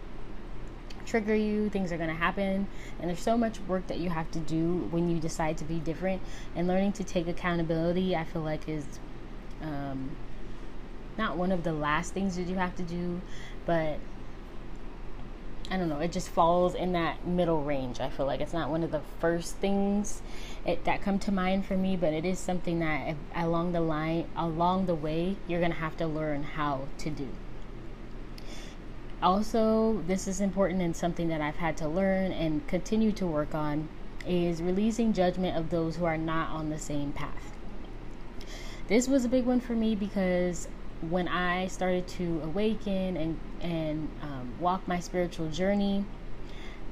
trigger 1.04 1.34
you, 1.34 1.68
things 1.68 1.92
are 1.92 1.98
going 1.98 2.08
to 2.08 2.14
happen, 2.14 2.66
and 2.98 3.10
there's 3.10 3.20
so 3.20 3.36
much 3.36 3.60
work 3.60 3.86
that 3.88 3.98
you 3.98 4.08
have 4.08 4.30
to 4.30 4.38
do 4.38 4.88
when 4.90 5.10
you 5.10 5.20
decide 5.20 5.58
to 5.58 5.64
be 5.64 5.78
different. 5.78 6.22
And 6.56 6.66
learning 6.66 6.92
to 6.92 7.04
take 7.04 7.28
accountability, 7.28 8.16
I 8.16 8.24
feel 8.24 8.42
like, 8.42 8.66
is 8.66 8.98
um, 9.62 10.10
not 11.16 11.36
one 11.36 11.52
of 11.52 11.64
the 11.64 11.72
last 11.72 12.12
things 12.14 12.36
that 12.36 12.46
you 12.46 12.56
have 12.56 12.74
to 12.76 12.82
do, 12.82 13.20
but 13.64 13.98
I 15.70 15.76
don't 15.76 15.88
know. 15.88 16.00
It 16.00 16.12
just 16.12 16.28
falls 16.28 16.74
in 16.74 16.92
that 16.92 17.26
middle 17.26 17.62
range. 17.62 18.00
I 18.00 18.10
feel 18.10 18.26
like 18.26 18.40
it's 18.40 18.52
not 18.52 18.68
one 18.68 18.82
of 18.82 18.90
the 18.90 19.00
first 19.20 19.56
things 19.56 20.20
it, 20.66 20.84
that 20.84 21.00
come 21.00 21.18
to 21.20 21.32
mind 21.32 21.64
for 21.64 21.76
me, 21.76 21.96
but 21.96 22.12
it 22.12 22.24
is 22.24 22.38
something 22.38 22.80
that 22.80 23.08
if, 23.08 23.16
along 23.34 23.72
the 23.72 23.80
line, 23.80 24.26
along 24.36 24.86
the 24.86 24.94
way, 24.94 25.36
you're 25.46 25.60
gonna 25.60 25.74
have 25.74 25.96
to 25.98 26.06
learn 26.06 26.42
how 26.42 26.88
to 26.98 27.10
do. 27.10 27.28
Also, 29.22 30.02
this 30.06 30.26
is 30.26 30.40
important 30.40 30.82
and 30.82 30.96
something 30.96 31.28
that 31.28 31.40
I've 31.40 31.56
had 31.56 31.76
to 31.78 31.88
learn 31.88 32.32
and 32.32 32.66
continue 32.66 33.12
to 33.12 33.26
work 33.26 33.54
on 33.54 33.88
is 34.26 34.60
releasing 34.60 35.12
judgment 35.12 35.56
of 35.56 35.70
those 35.70 35.96
who 35.96 36.04
are 36.04 36.18
not 36.18 36.50
on 36.50 36.70
the 36.70 36.78
same 36.78 37.12
path 37.12 37.52
this 38.88 39.08
was 39.08 39.24
a 39.24 39.28
big 39.28 39.44
one 39.44 39.60
for 39.60 39.72
me 39.72 39.94
because 39.94 40.68
when 41.08 41.28
I 41.28 41.66
started 41.66 42.06
to 42.08 42.40
awaken 42.44 43.16
and 43.16 43.38
and 43.60 44.08
um, 44.22 44.52
walk 44.60 44.86
my 44.86 45.00
spiritual 45.00 45.48
journey, 45.48 46.04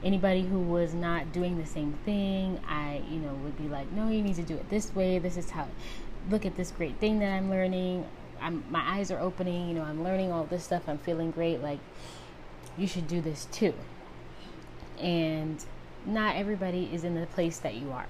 anybody 0.03 0.43
who 0.43 0.59
was 0.59 0.95
not 0.95 1.33
doing 1.33 1.59
the 1.59 1.67
same 1.67 1.93
thing, 2.05 2.61
I 2.69 3.03
you 3.11 3.19
know 3.21 3.35
would 3.35 3.57
be 3.57 3.69
like, 3.69 3.91
no, 3.93 4.09
you 4.09 4.23
need 4.23 4.37
to 4.37 4.43
do 4.43 4.55
it 4.55 4.69
this 4.71 4.95
way. 4.95 5.19
This 5.19 5.37
is 5.37 5.51
how. 5.51 5.69
Look 6.29 6.45
at 6.45 6.57
this 6.57 6.71
great 6.71 6.99
thing 6.99 7.19
that 7.21 7.33
I'm 7.33 7.49
learning. 7.49 8.07
I'm 8.41 8.65
my 8.71 8.83
eyes 8.99 9.11
are 9.11 9.19
opening. 9.19 9.69
You 9.69 9.75
know, 9.75 9.83
I'm 9.83 10.05
learning 10.05 10.33
all 10.33 10.45
this 10.45 10.65
stuff. 10.65 10.83
I'm 10.87 10.99
feeling 10.99 11.31
great. 11.31 11.63
Like 11.63 11.79
you 12.77 12.87
should 12.87 13.09
do 13.09 13.21
this 13.21 13.47
too. 13.53 13.75
And 14.99 15.65
not 16.07 16.37
everybody 16.37 16.91
is 16.93 17.05
in 17.05 17.15
the 17.15 17.27
place 17.27 17.59
that 17.59 17.75
you 17.75 17.91
are. 17.93 18.07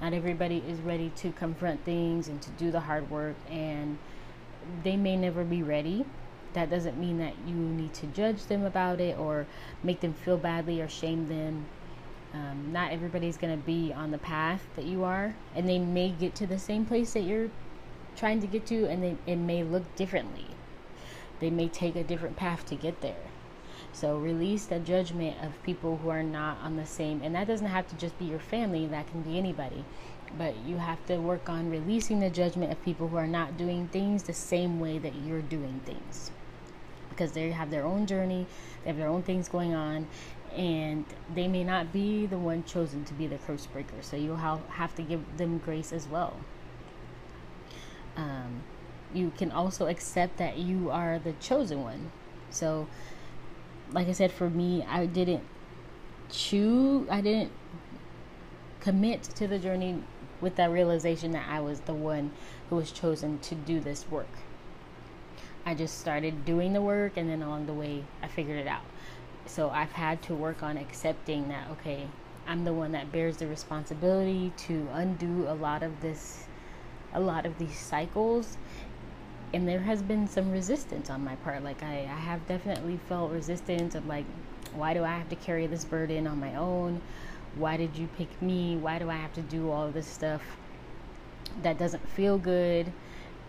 Not 0.00 0.12
everybody 0.12 0.62
is 0.68 0.80
ready 0.80 1.10
to 1.16 1.32
confront 1.32 1.84
things 1.84 2.28
and 2.28 2.40
to 2.42 2.50
do 2.50 2.70
the 2.70 2.80
hard 2.80 3.10
work, 3.10 3.36
and 3.50 3.98
they 4.82 4.96
may 4.96 5.16
never 5.16 5.44
be 5.44 5.62
ready. 5.62 6.04
That 6.52 6.70
doesn't 6.70 6.98
mean 6.98 7.18
that 7.18 7.34
you 7.46 7.54
need 7.54 7.94
to 7.94 8.06
judge 8.06 8.46
them 8.46 8.64
about 8.64 9.00
it 9.00 9.18
or 9.18 9.46
make 9.82 10.00
them 10.00 10.14
feel 10.14 10.36
badly 10.36 10.80
or 10.80 10.88
shame 10.88 11.28
them. 11.28 11.66
Um, 12.34 12.70
not 12.72 12.92
everybody's 12.92 13.36
going 13.36 13.58
to 13.58 13.64
be 13.64 13.92
on 13.92 14.10
the 14.10 14.18
path 14.18 14.62
that 14.76 14.84
you 14.84 15.04
are, 15.04 15.34
and 15.54 15.68
they 15.68 15.78
may 15.78 16.10
get 16.10 16.34
to 16.36 16.46
the 16.46 16.58
same 16.58 16.84
place 16.84 17.14
that 17.14 17.22
you're 17.22 17.50
trying 18.16 18.40
to 18.40 18.46
get 18.46 18.66
to, 18.66 18.86
and 18.86 19.02
they, 19.02 19.16
it 19.26 19.36
may 19.36 19.62
look 19.62 19.94
differently. 19.96 20.46
They 21.40 21.50
may 21.50 21.68
take 21.68 21.96
a 21.96 22.04
different 22.04 22.36
path 22.36 22.66
to 22.66 22.74
get 22.74 23.00
there. 23.00 23.16
So 23.96 24.18
release 24.18 24.66
the 24.66 24.78
judgment 24.78 25.42
of 25.42 25.62
people 25.62 25.96
who 25.96 26.10
are 26.10 26.22
not 26.22 26.58
on 26.62 26.76
the 26.76 26.84
same, 26.84 27.22
and 27.22 27.34
that 27.34 27.46
doesn't 27.46 27.68
have 27.68 27.88
to 27.88 27.96
just 27.96 28.18
be 28.18 28.26
your 28.26 28.38
family, 28.38 28.84
that 28.88 29.10
can 29.10 29.22
be 29.22 29.38
anybody. 29.38 29.86
But 30.36 30.54
you 30.66 30.76
have 30.76 31.04
to 31.06 31.16
work 31.16 31.48
on 31.48 31.70
releasing 31.70 32.20
the 32.20 32.28
judgment 32.28 32.70
of 32.70 32.84
people 32.84 33.08
who 33.08 33.16
are 33.16 33.26
not 33.26 33.56
doing 33.56 33.88
things 33.88 34.24
the 34.24 34.34
same 34.34 34.80
way 34.80 34.98
that 34.98 35.14
you're 35.14 35.40
doing 35.40 35.80
things. 35.86 36.30
Because 37.08 37.32
they 37.32 37.50
have 37.52 37.70
their 37.70 37.86
own 37.86 38.04
journey, 38.04 38.46
they 38.84 38.90
have 38.90 38.98
their 38.98 39.08
own 39.08 39.22
things 39.22 39.48
going 39.48 39.74
on, 39.74 40.08
and 40.54 41.06
they 41.34 41.48
may 41.48 41.64
not 41.64 41.90
be 41.90 42.26
the 42.26 42.36
one 42.36 42.64
chosen 42.64 43.02
to 43.06 43.14
be 43.14 43.26
the 43.26 43.38
curse 43.38 43.64
breaker. 43.64 44.02
So 44.02 44.18
you'll 44.18 44.36
have 44.36 44.94
to 44.96 45.02
give 45.02 45.38
them 45.38 45.56
grace 45.56 45.90
as 45.90 46.06
well. 46.06 46.36
Um, 48.14 48.62
you 49.14 49.32
can 49.38 49.50
also 49.50 49.86
accept 49.86 50.36
that 50.36 50.58
you 50.58 50.90
are 50.90 51.18
the 51.18 51.32
chosen 51.32 51.82
one. 51.82 52.12
So 52.50 52.88
like 53.92 54.08
I 54.08 54.12
said, 54.12 54.32
for 54.32 54.50
me, 54.50 54.84
I 54.88 55.06
didn't 55.06 55.44
choose, 56.30 57.08
I 57.10 57.20
didn't 57.20 57.52
commit 58.80 59.22
to 59.22 59.46
the 59.46 59.58
journey 59.58 60.02
with 60.40 60.56
that 60.56 60.70
realization 60.70 61.32
that 61.32 61.46
I 61.48 61.60
was 61.60 61.80
the 61.80 61.94
one 61.94 62.32
who 62.68 62.76
was 62.76 62.92
chosen 62.92 63.38
to 63.40 63.54
do 63.54 63.80
this 63.80 64.08
work. 64.10 64.28
I 65.64 65.74
just 65.74 65.98
started 65.98 66.44
doing 66.44 66.72
the 66.72 66.82
work, 66.82 67.16
and 67.16 67.28
then 67.28 67.42
along 67.42 67.66
the 67.66 67.74
way, 67.74 68.04
I 68.22 68.28
figured 68.28 68.58
it 68.58 68.68
out. 68.68 68.84
So 69.46 69.70
I've 69.70 69.92
had 69.92 70.22
to 70.22 70.34
work 70.34 70.62
on 70.62 70.76
accepting 70.76 71.48
that, 71.48 71.68
okay, 71.72 72.06
I'm 72.46 72.64
the 72.64 72.72
one 72.72 72.92
that 72.92 73.10
bears 73.10 73.38
the 73.38 73.46
responsibility 73.46 74.52
to 74.58 74.88
undo 74.92 75.48
a 75.48 75.54
lot 75.54 75.82
of 75.82 76.00
this, 76.00 76.44
a 77.12 77.20
lot 77.20 77.46
of 77.46 77.58
these 77.58 77.78
cycles 77.78 78.56
and 79.52 79.66
there 79.66 79.80
has 79.80 80.02
been 80.02 80.26
some 80.26 80.50
resistance 80.50 81.10
on 81.10 81.24
my 81.24 81.36
part. 81.36 81.62
Like 81.62 81.82
I, 81.82 82.00
I 82.00 82.20
have 82.20 82.46
definitely 82.46 82.98
felt 83.08 83.30
resistance 83.32 83.94
of 83.94 84.06
like 84.06 84.24
why 84.74 84.92
do 84.92 85.04
i 85.04 85.16
have 85.16 85.28
to 85.28 85.36
carry 85.36 85.66
this 85.66 85.84
burden 85.84 86.26
on 86.26 86.38
my 86.38 86.54
own? 86.56 87.00
Why 87.54 87.76
did 87.76 87.96
you 87.96 88.08
pick 88.16 88.40
me? 88.42 88.76
Why 88.76 88.98
do 88.98 89.08
i 89.10 89.16
have 89.16 89.32
to 89.34 89.42
do 89.42 89.70
all 89.70 89.90
this 89.90 90.06
stuff 90.06 90.42
that 91.62 91.78
doesn't 91.78 92.06
feel 92.10 92.38
good? 92.38 92.92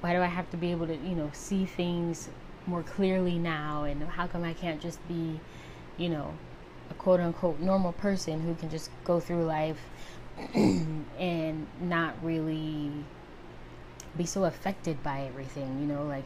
Why 0.01 0.13
do 0.13 0.21
i 0.21 0.27
have 0.27 0.49
to 0.51 0.57
be 0.57 0.71
able 0.71 0.87
to 0.87 0.95
you 0.95 1.15
know 1.15 1.29
see 1.33 1.65
things 1.65 2.29
more 2.65 2.83
clearly 2.83 3.37
now? 3.37 3.83
And 3.83 4.03
how 4.03 4.27
come 4.27 4.43
i 4.43 4.53
can't 4.53 4.81
just 4.81 5.05
be 5.07 5.39
you 5.97 6.09
know 6.09 6.33
a 6.89 6.93
quote 6.93 7.19
unquote 7.19 7.59
normal 7.59 7.93
person 7.93 8.41
who 8.41 8.55
can 8.55 8.69
just 8.69 8.89
go 9.03 9.19
through 9.19 9.43
life 9.43 9.79
and 10.53 11.67
not 11.81 12.13
really 12.23 12.91
be 14.17 14.25
so 14.25 14.45
affected 14.45 15.01
by 15.03 15.21
everything, 15.21 15.79
you 15.79 15.85
know, 15.85 16.03
like 16.03 16.23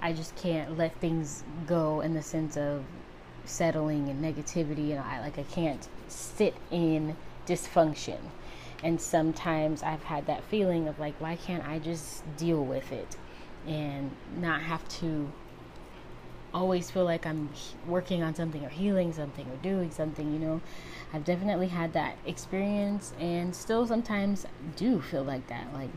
I 0.00 0.12
just 0.12 0.34
can't 0.36 0.76
let 0.76 0.94
things 0.96 1.44
go 1.66 2.00
in 2.00 2.14
the 2.14 2.22
sense 2.22 2.56
of 2.56 2.84
settling 3.44 4.08
and 4.08 4.22
negativity 4.22 4.90
and 4.90 5.00
I 5.00 5.20
like 5.20 5.38
I 5.38 5.44
can't 5.44 5.86
sit 6.08 6.54
in 6.70 7.16
dysfunction. 7.46 8.18
And 8.84 9.00
sometimes 9.00 9.82
I've 9.82 10.02
had 10.02 10.26
that 10.26 10.42
feeling 10.44 10.88
of 10.88 10.98
like 10.98 11.14
why 11.20 11.36
can't 11.36 11.66
I 11.66 11.78
just 11.78 12.24
deal 12.36 12.64
with 12.64 12.90
it 12.92 13.16
and 13.66 14.10
not 14.36 14.62
have 14.62 14.86
to 15.00 15.30
always 16.54 16.90
feel 16.90 17.04
like 17.04 17.26
I'm 17.26 17.48
working 17.86 18.22
on 18.22 18.34
something 18.34 18.64
or 18.64 18.68
healing 18.68 19.12
something 19.12 19.46
or 19.46 19.56
doing 19.56 19.90
something, 19.90 20.32
you 20.32 20.38
know. 20.38 20.60
I've 21.12 21.24
definitely 21.24 21.68
had 21.68 21.92
that 21.92 22.16
experience 22.26 23.12
and 23.18 23.54
still 23.54 23.86
sometimes 23.86 24.46
do 24.76 25.00
feel 25.00 25.22
like 25.22 25.46
that. 25.48 25.72
Like 25.72 25.90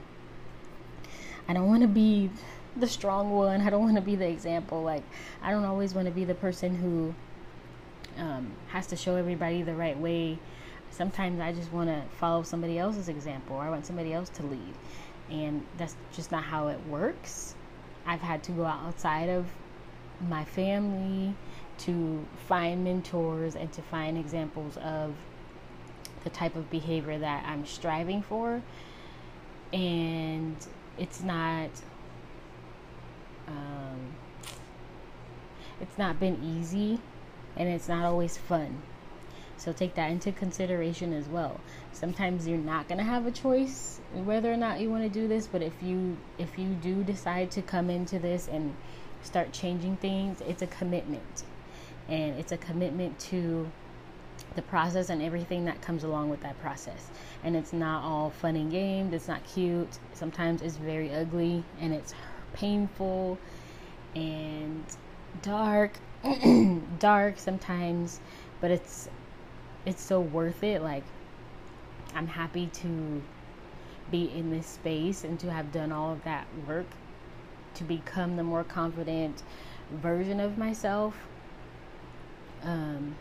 I 1.48 1.54
don't 1.54 1.68
want 1.68 1.82
to 1.82 1.88
be 1.88 2.30
the 2.76 2.88
strong 2.88 3.32
one. 3.32 3.62
I 3.62 3.70
don't 3.70 3.82
want 3.82 3.96
to 3.96 4.02
be 4.02 4.16
the 4.16 4.28
example. 4.28 4.82
Like, 4.82 5.04
I 5.42 5.52
don't 5.52 5.66
always 5.66 5.94
want 5.94 6.08
to 6.08 6.14
be 6.14 6.26
the 6.26 6.36
person 6.36 6.76
who 6.76 7.14
um, 8.22 8.52
has 8.70 8.88
to 8.88 8.96
show 8.96 9.16
everybody 9.16 9.62
the 9.62 9.76
right 9.76 9.98
way. 9.98 10.40
Sometimes 10.92 11.40
I 11.40 11.52
just 11.52 11.72
want 11.72 11.90
to 11.90 12.02
follow 12.18 12.44
somebody 12.44 12.80
else's 12.80 13.10
example, 13.10 13.58
or 13.58 13.64
I 13.64 13.70
want 13.70 13.86
somebody 13.86 14.14
else 14.14 14.30
to 14.30 14.46
lead. 14.46 14.74
And 15.30 15.66
that's 15.78 15.96
just 16.14 16.32
not 16.32 16.44
how 16.44 16.68
it 16.68 16.80
works. 16.88 17.56
I've 18.06 18.22
had 18.22 18.44
to 18.44 18.52
go 18.52 18.66
outside 18.66 19.30
of 19.30 19.46
my 20.30 20.46
family, 20.46 21.36
to 21.78 22.26
find 22.48 22.84
mentors, 22.84 23.56
and 23.56 23.72
to 23.74 23.82
find 23.82 24.18
examples 24.18 24.78
of 24.78 25.14
the 26.24 26.30
type 26.30 26.56
of 26.56 26.70
behavior 26.70 27.18
that 27.20 27.46
I'm 27.46 27.66
striving 27.66 28.22
for. 28.22 28.62
And 29.74 30.56
it's 30.98 31.22
not. 31.22 31.70
Um, 33.48 34.16
it's 35.82 35.98
not 35.98 36.20
been 36.20 36.42
easy 36.44 37.00
and 37.58 37.70
it's 37.70 37.88
not 37.88 38.06
always 38.06 38.38
fun. 38.38 38.82
So 39.58 39.72
take 39.72 39.96
that 39.96 40.12
into 40.12 40.32
consideration 40.32 41.14
as 41.14 41.28
well. 41.28 41.60
Sometimes 41.92 42.48
you're 42.48 42.58
not 42.58 42.88
going 42.88 42.98
to 42.98 43.04
have 43.04 43.26
a 43.26 43.32
choice 43.32 44.00
whether 44.14 44.52
or 44.52 44.58
not 44.58 44.80
you 44.80 44.90
want 44.90 45.04
to 45.04 45.10
do 45.10 45.28
this, 45.28 45.48
but 45.48 45.62
if 45.62 45.74
you 45.82 46.18
if 46.38 46.58
you 46.58 46.70
do 46.70 47.04
decide 47.04 47.52
to 47.52 47.62
come 47.62 47.90
into 47.90 48.20
this 48.20 48.48
and 48.48 48.76
start 49.24 49.52
changing 49.52 49.98
things, 49.98 50.42
it's 50.42 50.62
a 50.62 50.68
commitment. 50.68 51.44
And 52.08 52.38
it's 52.38 52.52
a 52.52 52.58
commitment 52.58 53.18
to 53.32 53.70
the 54.56 54.62
process 54.64 55.10
and 55.10 55.22
everything 55.22 55.66
that 55.66 55.82
comes 55.82 56.04
along 56.04 56.30
with 56.30 56.42
that 56.42 56.60
process. 56.62 57.10
And 57.44 57.56
it's 57.56 57.74
not 57.74 58.04
all 58.04 58.30
fun 58.30 58.56
and 58.56 58.72
games, 58.72 59.14
it's 59.14 59.28
not 59.28 59.44
cute. 59.44 60.00
Sometimes 60.14 60.62
it's 60.62 60.78
very 60.78 61.14
ugly 61.14 61.64
and 61.80 61.94
it's 61.94 62.14
painful 62.54 63.38
and 64.16 64.84
dark 65.42 66.00
dark 67.00 67.38
sometimes 67.38 68.20
but 68.62 68.72
it's 68.72 69.10
it's 69.86 70.02
so 70.02 70.20
worth 70.20 70.64
it 70.64 70.82
like 70.82 71.04
i'm 72.16 72.28
happy 72.28 72.68
to 72.68 73.22
be 74.10 74.32
in 74.34 74.50
this 74.52 74.66
space 74.66 75.24
and 75.24 75.40
to 75.40 75.52
have 75.52 75.72
done 75.72 75.92
all 75.92 76.14
of 76.14 76.24
that 76.24 76.48
work 76.68 76.86
to 77.74 77.84
become 77.84 78.38
the 78.38 78.44
more 78.44 78.64
confident 78.64 79.44
version 79.92 80.40
of 80.40 80.58
myself 80.58 81.28
um 82.64 83.16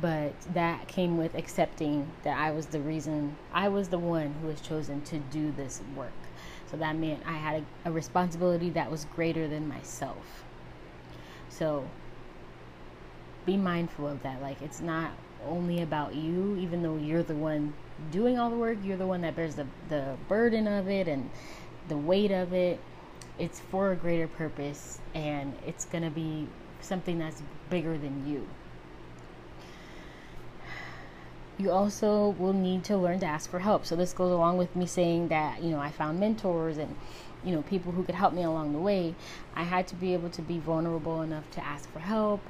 but 0.00 0.32
that 0.52 0.88
came 0.88 1.16
with 1.16 1.34
accepting 1.34 2.10
that 2.22 2.38
I 2.38 2.50
was 2.50 2.66
the 2.66 2.80
reason 2.80 3.36
I 3.52 3.68
was 3.68 3.88
the 3.88 3.98
one 3.98 4.34
who 4.40 4.48
was 4.48 4.60
chosen 4.60 5.00
to 5.02 5.18
do 5.18 5.52
this 5.52 5.80
work. 5.94 6.12
So 6.70 6.76
that 6.76 6.96
meant 6.96 7.22
I 7.26 7.32
had 7.32 7.64
a, 7.84 7.88
a 7.88 7.92
responsibility 7.92 8.70
that 8.70 8.90
was 8.90 9.06
greater 9.06 9.48
than 9.48 9.68
myself. 9.68 10.44
So 11.48 11.88
be 13.46 13.56
mindful 13.56 14.08
of 14.08 14.22
that. 14.22 14.42
Like 14.42 14.60
it's 14.60 14.80
not 14.80 15.12
only 15.46 15.80
about 15.82 16.14
you, 16.14 16.56
even 16.56 16.82
though 16.82 16.96
you're 16.96 17.22
the 17.22 17.34
one 17.34 17.72
doing 18.10 18.38
all 18.38 18.50
the 18.50 18.56
work, 18.56 18.78
you're 18.82 18.96
the 18.96 19.06
one 19.06 19.22
that 19.22 19.36
bears 19.36 19.54
the, 19.54 19.66
the 19.88 20.16
burden 20.28 20.66
of 20.66 20.88
it 20.88 21.08
and 21.08 21.30
the 21.88 21.96
weight 21.96 22.32
of 22.32 22.52
it. 22.52 22.80
It's 23.38 23.60
for 23.60 23.92
a 23.92 23.96
greater 23.96 24.28
purpose 24.28 24.98
and 25.14 25.54
it's 25.66 25.84
going 25.84 26.04
to 26.04 26.10
be 26.10 26.48
something 26.80 27.18
that's 27.18 27.42
bigger 27.70 27.96
than 27.96 28.28
you. 28.28 28.46
You 31.58 31.70
also 31.70 32.34
will 32.38 32.52
need 32.52 32.84
to 32.84 32.96
learn 32.98 33.20
to 33.20 33.26
ask 33.26 33.50
for 33.50 33.60
help. 33.60 33.86
So, 33.86 33.96
this 33.96 34.12
goes 34.12 34.30
along 34.30 34.58
with 34.58 34.76
me 34.76 34.86
saying 34.86 35.28
that, 35.28 35.62
you 35.62 35.70
know, 35.70 35.78
I 35.78 35.90
found 35.90 36.20
mentors 36.20 36.76
and 36.76 36.96
you 37.46 37.52
know 37.52 37.62
people 37.62 37.92
who 37.92 38.02
could 38.02 38.16
help 38.16 38.34
me 38.34 38.42
along 38.42 38.72
the 38.72 38.78
way. 38.78 39.14
I 39.54 39.62
had 39.62 39.86
to 39.88 39.94
be 39.94 40.12
able 40.12 40.30
to 40.30 40.42
be 40.42 40.58
vulnerable 40.58 41.22
enough 41.22 41.50
to 41.52 41.64
ask 41.64 41.90
for 41.92 42.00
help 42.00 42.40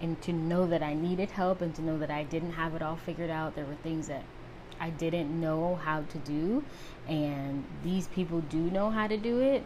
and 0.00 0.20
to 0.22 0.32
know 0.32 0.66
that 0.66 0.82
i 0.82 0.92
needed 0.94 1.30
help 1.30 1.60
and 1.60 1.74
to 1.74 1.82
know 1.82 1.98
that 1.98 2.10
i 2.10 2.24
didn't 2.24 2.52
have 2.52 2.74
it 2.74 2.82
all 2.82 2.96
figured 2.96 3.30
out. 3.30 3.56
There 3.56 3.64
were 3.64 3.74
things 3.76 4.06
that 4.08 4.22
i 4.80 4.90
didn't 4.90 5.40
know 5.40 5.76
how 5.76 6.02
to 6.02 6.18
do 6.18 6.64
and 7.08 7.64
these 7.82 8.08
people 8.08 8.40
do 8.40 8.58
know 8.58 8.90
how 8.90 9.06
to 9.06 9.16
do 9.16 9.40
it. 9.40 9.64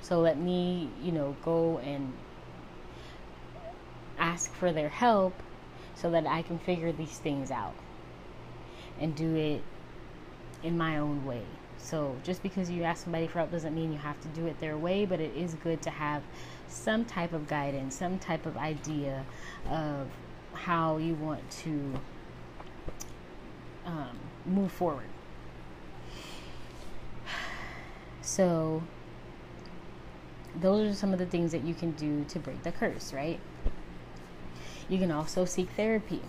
So 0.00 0.20
let 0.20 0.38
me 0.38 0.90
you 1.02 1.12
know 1.12 1.36
go 1.44 1.78
and 1.78 2.12
ask 4.18 4.52
for 4.54 4.72
their 4.72 4.88
help 4.88 5.34
so 5.94 6.10
that 6.10 6.26
i 6.26 6.42
can 6.42 6.58
figure 6.58 6.92
these 6.92 7.18
things 7.18 7.50
out 7.50 7.74
and 9.00 9.14
do 9.14 9.34
it 9.34 9.62
in 10.62 10.76
my 10.76 10.98
own 10.98 11.24
way 11.24 11.44
so 11.86 12.16
just 12.24 12.42
because 12.42 12.68
you 12.68 12.82
ask 12.82 13.04
somebody 13.04 13.28
for 13.28 13.38
help 13.38 13.52
doesn't 13.52 13.72
mean 13.72 13.92
you 13.92 13.98
have 13.98 14.20
to 14.22 14.28
do 14.28 14.46
it 14.46 14.58
their 14.58 14.76
way, 14.76 15.04
but 15.04 15.20
it 15.20 15.36
is 15.36 15.54
good 15.54 15.80
to 15.82 15.90
have 15.90 16.22
some 16.66 17.04
type 17.04 17.32
of 17.32 17.46
guidance, 17.46 17.96
some 17.96 18.18
type 18.18 18.44
of 18.44 18.56
idea 18.56 19.24
of 19.70 20.08
how 20.52 20.96
you 20.96 21.14
want 21.14 21.48
to 21.50 21.92
um, 23.84 24.18
move 24.44 24.72
forward. 24.72 25.06
So 28.20 28.82
those 30.60 30.90
are 30.90 30.94
some 30.94 31.12
of 31.12 31.20
the 31.20 31.26
things 31.26 31.52
that 31.52 31.62
you 31.62 31.72
can 31.72 31.92
do 31.92 32.24
to 32.24 32.40
break 32.40 32.64
the 32.64 32.72
curse, 32.72 33.12
right? 33.12 33.38
You 34.88 34.98
can 34.98 35.12
also 35.12 35.44
seek 35.44 35.68
therapy. 35.70 36.22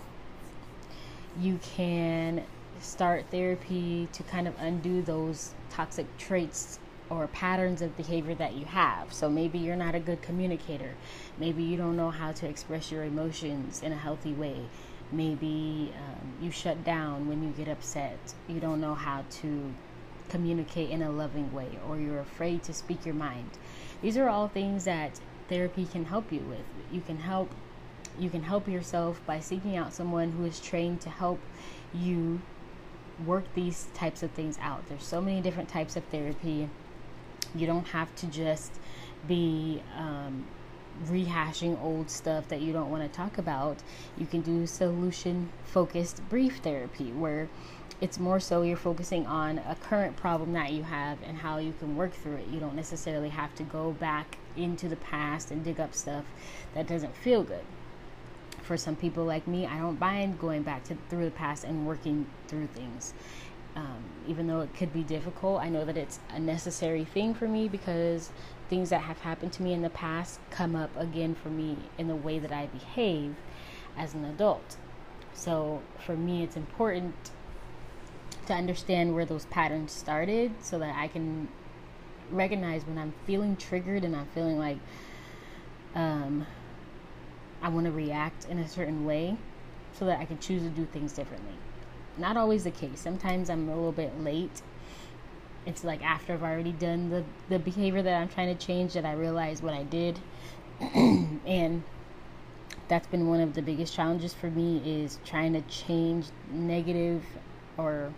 You 1.40 1.58
can 1.60 2.44
start 2.80 3.26
therapy 3.30 4.08
to 4.12 4.22
kind 4.22 4.48
of 4.48 4.54
undo 4.58 5.02
those 5.02 5.54
toxic 5.70 6.06
traits 6.16 6.78
or 7.10 7.26
patterns 7.28 7.80
of 7.80 7.96
behavior 7.96 8.34
that 8.34 8.54
you 8.54 8.66
have. 8.66 9.12
So 9.12 9.30
maybe 9.30 9.58
you're 9.58 9.76
not 9.76 9.94
a 9.94 10.00
good 10.00 10.20
communicator. 10.22 10.94
Maybe 11.38 11.62
you 11.62 11.76
don't 11.76 11.96
know 11.96 12.10
how 12.10 12.32
to 12.32 12.48
express 12.48 12.92
your 12.92 13.04
emotions 13.04 13.82
in 13.82 13.92
a 13.92 13.96
healthy 13.96 14.32
way. 14.32 14.60
Maybe 15.10 15.92
um, 15.96 16.34
you 16.40 16.50
shut 16.50 16.84
down 16.84 17.28
when 17.28 17.42
you 17.42 17.50
get 17.50 17.68
upset. 17.68 18.18
You 18.46 18.60
don't 18.60 18.80
know 18.80 18.94
how 18.94 19.24
to 19.40 19.72
communicate 20.28 20.90
in 20.90 21.00
a 21.00 21.10
loving 21.10 21.52
way, 21.54 21.78
or 21.88 21.98
you're 21.98 22.20
afraid 22.20 22.62
to 22.64 22.74
speak 22.74 23.06
your 23.06 23.14
mind. 23.14 23.50
These 24.02 24.18
are 24.18 24.28
all 24.28 24.48
things 24.48 24.84
that 24.84 25.18
therapy 25.48 25.86
can 25.86 26.04
help 26.04 26.30
you 26.30 26.40
with. 26.40 26.64
You 26.92 27.00
can 27.00 27.18
help 27.18 27.50
you 28.18 28.28
can 28.28 28.42
help 28.42 28.66
yourself 28.66 29.20
by 29.26 29.38
seeking 29.38 29.76
out 29.76 29.92
someone 29.92 30.32
who 30.32 30.44
is 30.44 30.58
trained 30.58 31.00
to 31.02 31.08
help 31.08 31.38
you 31.94 32.40
work 33.26 33.44
these 33.54 33.88
types 33.94 34.22
of 34.22 34.30
things 34.32 34.58
out. 34.60 34.88
There's 34.88 35.04
so 35.04 35.20
many 35.20 35.40
different 35.40 35.68
types 35.68 35.96
of 35.96 36.04
therapy. 36.04 36.68
You 37.54 37.66
don't 37.66 37.86
have 37.88 38.14
to 38.16 38.26
just 38.26 38.72
be 39.26 39.82
um, 39.96 40.46
rehashing 41.06 41.80
old 41.82 42.10
stuff 42.10 42.48
that 42.48 42.60
you 42.60 42.72
don't 42.72 42.90
want 42.90 43.02
to 43.10 43.16
talk 43.16 43.38
about. 43.38 43.78
You 44.16 44.26
can 44.26 44.42
do 44.42 44.66
solution 44.66 45.50
focused 45.64 46.26
brief 46.28 46.58
therapy 46.58 47.12
where 47.12 47.48
it's 48.00 48.18
more 48.18 48.38
so 48.38 48.62
you're 48.62 48.76
focusing 48.76 49.26
on 49.26 49.58
a 49.58 49.74
current 49.74 50.16
problem 50.16 50.52
that 50.52 50.72
you 50.72 50.84
have 50.84 51.18
and 51.24 51.38
how 51.38 51.58
you 51.58 51.74
can 51.78 51.96
work 51.96 52.12
through 52.12 52.36
it. 52.36 52.46
You 52.48 52.60
don't 52.60 52.76
necessarily 52.76 53.30
have 53.30 53.54
to 53.56 53.64
go 53.64 53.92
back 53.92 54.38
into 54.56 54.88
the 54.88 54.96
past 54.96 55.50
and 55.50 55.64
dig 55.64 55.80
up 55.80 55.94
stuff 55.94 56.24
that 56.74 56.86
doesn't 56.86 57.16
feel 57.16 57.42
good 57.42 57.64
for 58.68 58.76
some 58.76 58.94
people 58.94 59.24
like 59.24 59.48
me, 59.48 59.66
I 59.66 59.78
don't 59.78 59.98
mind 59.98 60.38
going 60.38 60.62
back 60.62 60.84
to 60.84 60.96
through 61.08 61.24
the 61.24 61.30
past 61.30 61.64
and 61.64 61.86
working 61.86 62.26
through 62.48 62.66
things. 62.66 63.14
Um, 63.74 64.04
even 64.26 64.46
though 64.46 64.60
it 64.60 64.74
could 64.74 64.92
be 64.92 65.02
difficult, 65.02 65.62
I 65.62 65.70
know 65.70 65.86
that 65.86 65.96
it's 65.96 66.20
a 66.28 66.38
necessary 66.38 67.06
thing 67.06 67.32
for 67.32 67.48
me 67.48 67.66
because 67.66 68.30
things 68.68 68.90
that 68.90 69.00
have 69.00 69.20
happened 69.20 69.54
to 69.54 69.62
me 69.62 69.72
in 69.72 69.80
the 69.80 69.88
past 69.88 70.38
come 70.50 70.76
up 70.76 70.94
again 70.98 71.34
for 71.34 71.48
me 71.48 71.78
in 71.96 72.08
the 72.08 72.14
way 72.14 72.38
that 72.38 72.52
I 72.52 72.66
behave 72.66 73.36
as 73.96 74.12
an 74.12 74.26
adult. 74.26 74.76
So 75.32 75.80
for 76.04 76.14
me, 76.14 76.42
it's 76.42 76.56
important 76.56 77.14
to 78.46 78.52
understand 78.52 79.14
where 79.14 79.24
those 79.24 79.46
patterns 79.46 79.92
started 79.92 80.52
so 80.60 80.78
that 80.78 80.94
I 80.94 81.08
can 81.08 81.48
recognize 82.30 82.84
when 82.86 82.98
I'm 82.98 83.14
feeling 83.26 83.56
triggered 83.56 84.04
and 84.04 84.14
I'm 84.14 84.26
feeling 84.26 84.58
like 84.58 84.78
um, 85.94 86.46
I 87.62 87.68
want 87.68 87.86
to 87.86 87.92
react 87.92 88.46
in 88.46 88.58
a 88.58 88.68
certain 88.68 89.04
way 89.04 89.36
so 89.92 90.04
that 90.06 90.20
I 90.20 90.24
can 90.24 90.38
choose 90.38 90.62
to 90.62 90.68
do 90.68 90.84
things 90.86 91.12
differently. 91.12 91.54
Not 92.16 92.36
always 92.36 92.64
the 92.64 92.70
case. 92.70 93.00
Sometimes 93.00 93.50
I'm 93.50 93.68
a 93.68 93.74
little 93.74 93.92
bit 93.92 94.20
late. 94.22 94.62
It's 95.66 95.84
like 95.84 96.02
after 96.02 96.32
I've 96.32 96.42
already 96.42 96.72
done 96.72 97.10
the, 97.10 97.24
the 97.48 97.58
behavior 97.58 98.02
that 98.02 98.14
I'm 98.20 98.28
trying 98.28 98.56
to 98.56 98.66
change 98.66 98.94
that 98.94 99.04
I 99.04 99.12
realize 99.12 99.62
what 99.62 99.74
I 99.74 99.82
did. 99.84 100.18
and 100.80 101.82
that's 102.88 103.06
been 103.06 103.28
one 103.28 103.40
of 103.40 103.54
the 103.54 103.62
biggest 103.62 103.94
challenges 103.94 104.32
for 104.32 104.50
me 104.50 104.82
is 104.84 105.18
trying 105.24 105.52
to 105.52 105.60
change 105.62 106.26
negative 106.50 107.22
or 107.76 108.12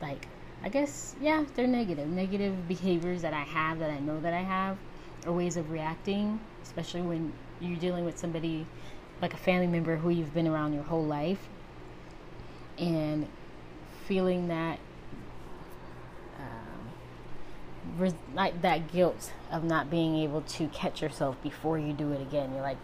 like 0.00 0.26
I 0.62 0.68
guess 0.68 1.16
yeah, 1.20 1.44
they're 1.54 1.66
negative. 1.66 2.08
Negative 2.08 2.68
behaviors 2.68 3.22
that 3.22 3.32
I 3.32 3.42
have 3.42 3.78
that 3.78 3.90
I 3.90 3.98
know 3.98 4.20
that 4.20 4.34
I 4.34 4.42
have 4.42 4.76
or 5.26 5.32
ways 5.32 5.56
of 5.56 5.70
reacting, 5.70 6.40
especially 6.62 7.02
when 7.02 7.32
you're 7.60 7.78
dealing 7.78 8.04
with 8.04 8.18
somebody 8.18 8.66
like 9.20 9.34
a 9.34 9.36
family 9.36 9.66
member 9.66 9.96
who 9.96 10.10
you've 10.10 10.34
been 10.34 10.48
around 10.48 10.72
your 10.72 10.82
whole 10.82 11.04
life 11.04 11.48
and 12.78 13.28
feeling 14.06 14.48
that 14.48 14.78
um, 16.38 17.98
res- 17.98 18.14
like 18.34 18.62
that 18.62 18.90
guilt 18.90 19.32
of 19.52 19.62
not 19.62 19.90
being 19.90 20.16
able 20.16 20.40
to 20.42 20.66
catch 20.68 21.02
yourself 21.02 21.40
before 21.42 21.78
you 21.78 21.92
do 21.92 22.12
it 22.12 22.20
again. 22.20 22.52
You're 22.52 22.62
like 22.62 22.78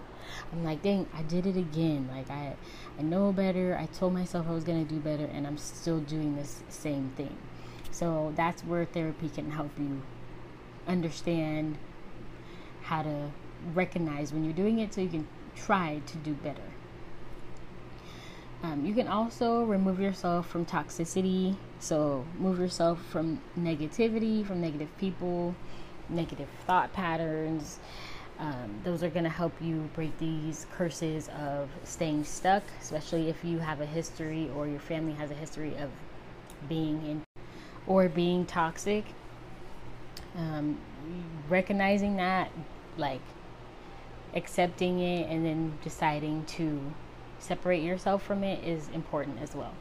i'm 0.52 0.64
like 0.64 0.82
dang 0.82 1.06
i 1.14 1.22
did 1.22 1.46
it 1.46 1.56
again. 1.56 2.08
Like 2.12 2.30
i 2.30 2.54
i 2.98 3.02
know 3.02 3.32
better. 3.32 3.76
I 3.80 3.86
told 3.86 4.12
myself 4.12 4.46
i 4.48 4.52
was 4.52 4.64
going 4.64 4.86
to 4.86 4.94
do 4.94 5.00
better 5.00 5.24
and 5.24 5.46
i'm 5.46 5.58
still 5.58 6.00
doing 6.00 6.36
this 6.36 6.62
same 6.68 7.12
thing. 7.16 7.36
So 7.90 8.32
that's 8.36 8.62
where 8.62 8.84
therapy 8.84 9.30
can 9.30 9.52
help 9.52 9.70
you 9.78 10.02
understand 10.86 11.78
how 12.82 13.02
to 13.02 13.30
recognize 13.74 14.32
when 14.32 14.44
you're 14.44 14.52
doing 14.52 14.78
it 14.78 14.94
so 14.94 15.00
you 15.00 15.08
can 15.08 15.26
try 15.54 16.00
to 16.06 16.16
do 16.18 16.32
better. 16.34 16.62
Um, 18.62 18.84
you 18.84 18.94
can 18.94 19.06
also 19.06 19.64
remove 19.64 20.00
yourself 20.00 20.48
from 20.48 20.64
toxicity. 20.64 21.56
So, 21.78 22.24
move 22.38 22.58
yourself 22.58 23.04
from 23.10 23.40
negativity, 23.58 24.44
from 24.46 24.60
negative 24.60 24.88
people, 24.98 25.54
negative 26.08 26.48
thought 26.66 26.92
patterns. 26.92 27.78
Um, 28.38 28.80
those 28.84 29.02
are 29.02 29.08
going 29.08 29.24
to 29.24 29.30
help 29.30 29.52
you 29.60 29.88
break 29.94 30.16
these 30.18 30.66
curses 30.72 31.28
of 31.38 31.70
staying 31.84 32.24
stuck, 32.24 32.62
especially 32.80 33.28
if 33.28 33.44
you 33.44 33.58
have 33.58 33.80
a 33.80 33.86
history 33.86 34.50
or 34.54 34.66
your 34.66 34.80
family 34.80 35.14
has 35.14 35.30
a 35.30 35.34
history 35.34 35.74
of 35.76 35.90
being 36.68 37.04
in 37.06 37.22
or 37.86 38.08
being 38.08 38.44
toxic. 38.44 39.04
Um, 40.36 40.78
recognizing 41.48 42.16
that, 42.16 42.50
like 42.98 43.22
accepting 44.36 45.00
it, 45.00 45.28
and 45.28 45.44
then 45.44 45.78
deciding 45.82 46.44
to 46.44 46.92
separate 47.38 47.82
yourself 47.82 48.22
from 48.22 48.44
it 48.44 48.62
is 48.62 48.88
important 48.90 49.40
as 49.40 49.54
well. 49.54 49.74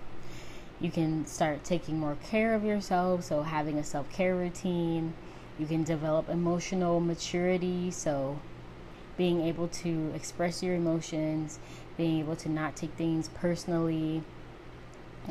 You 0.80 0.90
can 0.90 1.26
start 1.26 1.64
taking 1.64 2.00
more 2.00 2.18
care 2.24 2.56
of 2.56 2.64
yourself, 2.64 3.24
so 3.26 3.44
having 3.44 3.78
a 3.78 3.84
self 3.84 4.10
care 4.10 4.36
routine. 4.36 5.14
You 5.60 5.66
can 5.66 5.84
develop 5.84 6.28
emotional 6.30 7.00
maturity, 7.00 7.92
so 7.92 8.40
being 9.18 9.42
able 9.42 9.68
to 9.70 10.12
express 10.14 10.62
your 10.62 10.76
emotions, 10.76 11.60
being 11.98 12.20
able 12.20 12.36
to 12.36 12.50
not 12.50 12.76
take 12.76 12.92
things 12.94 13.30
personally, 13.30 14.22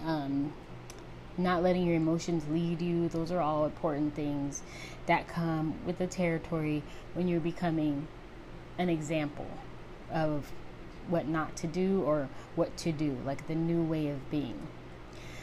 um, 0.03 0.53
not 1.37 1.63
letting 1.63 1.87
your 1.87 1.97
emotions 1.97 2.45
lead 2.49 2.81
you. 2.81 3.09
Those 3.09 3.31
are 3.31 3.41
all 3.41 3.65
important 3.67 4.15
things 4.15 4.63
that 5.07 5.29
come 5.29 5.75
with 5.85 5.99
the 5.99 6.07
territory 6.07 6.83
when 7.13 7.29
you're 7.29 7.41
becoming 7.41 8.07
an 8.79 8.89
example 8.89 9.47
of 10.11 10.51
what 11.09 11.29
not 11.29 11.57
to 11.57 11.67
do 11.67 12.03
or 12.03 12.29
what 12.55 12.77
to 12.79 12.93
do, 12.93 13.17
like 13.25 13.47
the 13.47 13.55
new 13.55 13.83
way 13.83 14.09
of 14.09 14.31
being. 14.31 14.67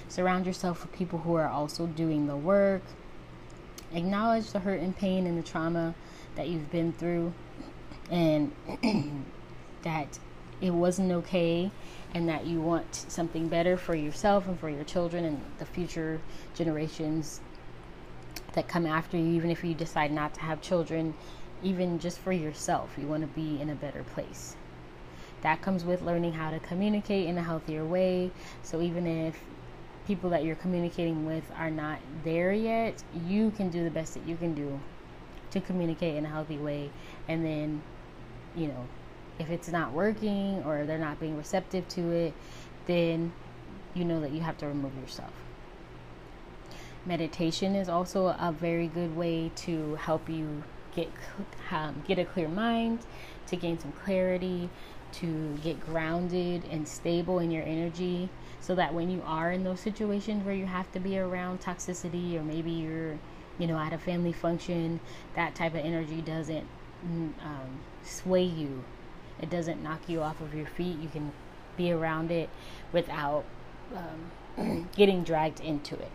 Surround 0.08 0.46
yourself 0.46 0.82
with 0.82 0.91
people 0.91 1.20
who 1.20 1.36
are 1.36 1.48
also 1.48 1.88
doing 1.88 2.28
the 2.28 2.36
work. 2.36 2.82
Acknowledge 3.94 4.52
the 4.52 4.60
hurt 4.60 4.80
and 4.80 4.96
pain 4.96 5.28
and 5.28 5.38
the 5.38 5.44
trauma 5.44 5.94
that 6.36 6.48
you've 6.48 6.72
been 6.72 6.94
through 6.94 7.34
and 8.10 8.52
that 9.84 10.20
it 10.62 10.72
wasn't 10.72 11.12
okay 11.12 11.72
and 12.13 12.28
that 12.28 12.46
you 12.46 12.60
want 12.62 12.94
something 12.94 13.48
better 13.48 13.78
for 13.78 13.96
yourself 13.96 14.48
and 14.48 14.60
for 14.60 14.70
your 14.70 14.84
children 14.84 15.26
and 15.26 15.41
the 15.60 15.65
future 15.65 16.20
generations 16.56 17.41
that 18.54 18.67
come 18.67 18.86
after 18.86 19.17
you, 19.17 19.34
even 19.34 19.50
if 19.50 19.63
you 19.63 19.74
decide 19.74 20.12
not 20.12 20.34
to 20.34 20.41
have 20.41 20.62
children, 20.62 21.13
even 21.63 22.00
just 22.00 22.19
for 22.19 22.32
yourself, 22.32 22.91
you 22.97 23.08
want 23.08 23.21
to 23.21 23.28
be 23.28 23.62
in 23.62 23.69
a 23.69 23.76
better 23.76 24.04
place. 24.04 24.56
That 25.41 25.62
comes 25.62 25.84
with 25.84 26.02
learning 26.02 26.34
how 26.34 26.52
to 26.52 26.60
communicate 26.60 27.28
in 27.28 27.38
a 27.38 27.43
healthier 27.43 27.86
way. 27.86 28.32
So 28.63 28.82
even 28.82 29.08
if 29.08 29.39
people 30.08 30.30
that 30.32 30.43
you're 30.43 30.56
communicating 30.56 31.26
with 31.26 31.43
are 31.58 31.71
not 31.71 32.00
there 32.24 32.54
yet, 32.54 33.04
you 33.26 33.52
can 33.52 33.69
do 33.69 33.84
the 33.84 33.89
best 33.89 34.13
that 34.13 34.28
you 34.28 34.36
can 34.36 34.54
do 34.54 34.80
to 35.52 35.60
communicate 35.60 36.15
in 36.15 36.26
a 36.26 36.30
healthy 36.30 36.58
way. 36.58 36.89
And 37.28 37.45
then, 37.45 37.82
you 38.56 38.67
know, 38.67 38.88
if 39.39 39.50
it's 39.50 39.69
not 39.69 39.93
working 39.93 40.63
or 40.65 40.86
they're 40.86 40.97
not 40.97 41.19
being 41.19 41.38
receptive 41.38 41.88
to 41.89 42.12
it, 42.12 42.34
then 42.86 43.34
you 43.93 44.06
know 44.06 44.19
that 44.21 44.32
you 44.32 44.41
have 44.41 44.58
to 44.60 44.67
remove 44.67 44.95
yourself. 45.02 45.32
Meditation 47.06 47.76
is 47.76 47.89
also 47.89 48.28
a 48.28 48.56
very 48.58 48.88
good 48.88 49.15
way 49.15 49.52
to 49.56 49.95
help 49.95 50.30
you 50.30 50.63
get 50.95 51.10
um, 51.71 52.04
get 52.08 52.19
a 52.19 52.25
clear 52.25 52.47
mind, 52.47 52.99
to 53.47 53.56
gain 53.56 53.80
some 53.80 53.91
clarity, 53.91 54.69
to 55.13 55.58
get 55.63 55.80
grounded 55.80 56.63
and 56.71 56.88
stable 56.88 57.39
in 57.39 57.51
your 57.51 57.63
energy 57.63 58.30
so 58.60 58.75
that 58.75 58.93
when 58.93 59.10
you 59.10 59.21
are 59.25 59.51
in 59.51 59.63
those 59.63 59.80
situations 59.80 60.45
where 60.45 60.56
you 60.56 60.65
have 60.65 60.91
to 60.91 60.99
be 60.99 61.17
around 61.17 61.60
toxicity 61.60 62.39
or 62.39 62.43
maybe 62.43 62.71
you're 62.71 63.17
you 63.58 63.67
know 63.67 63.77
at 63.77 63.91
a 63.91 63.97
family 63.97 64.32
function 64.32 64.99
that 65.36 65.56
type 65.56 65.73
of 65.73 65.84
energy 65.84 66.21
doesn't 66.21 66.65
mm, 67.06 67.32
um, 67.43 67.80
sway 68.04 68.43
you. 68.43 68.84
It 69.41 69.49
doesn't 69.49 69.82
knock 69.82 70.01
you 70.08 70.21
off 70.21 70.39
of 70.41 70.54
your 70.54 70.67
feet. 70.67 70.97
You 70.99 71.10
can 71.10 71.32
be 71.75 71.91
around 71.91 72.32
it 72.32 72.49
without 72.91 73.43
um, 73.95 74.89
getting 74.95 75.23
dragged 75.23 75.60
into 75.60 75.95
it. 75.95 76.12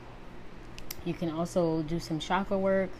You 1.04 1.14
can 1.14 1.30
also 1.30 1.82
do 1.82 1.98
some 1.98 2.18
chakra 2.18 2.58
work 2.58 2.90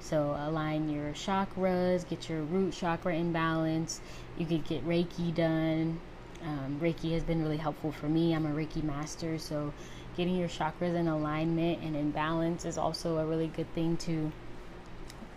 so 0.00 0.36
align 0.38 0.88
your 0.88 1.12
chakras, 1.12 2.08
get 2.08 2.28
your 2.28 2.42
root 2.42 2.72
chakra 2.72 3.14
in 3.14 3.32
balance. 3.32 4.00
You 4.38 4.46
could 4.46 4.66
get 4.66 4.86
Reiki 4.86 5.34
done. 5.34 6.00
Um, 6.42 6.80
Reiki 6.82 7.12
has 7.12 7.22
been 7.22 7.42
really 7.42 7.58
helpful 7.58 7.92
for 7.92 8.08
me. 8.08 8.34
I'm 8.34 8.46
a 8.46 8.50
Reiki 8.50 8.82
master, 8.82 9.38
so 9.38 9.72
getting 10.16 10.36
your 10.36 10.48
chakras 10.48 10.94
in 10.94 11.06
alignment 11.06 11.82
and 11.82 11.94
in 11.94 12.10
balance 12.10 12.64
is 12.64 12.78
also 12.78 13.18
a 13.18 13.26
really 13.26 13.48
good 13.48 13.72
thing 13.74 13.96
to 13.98 14.32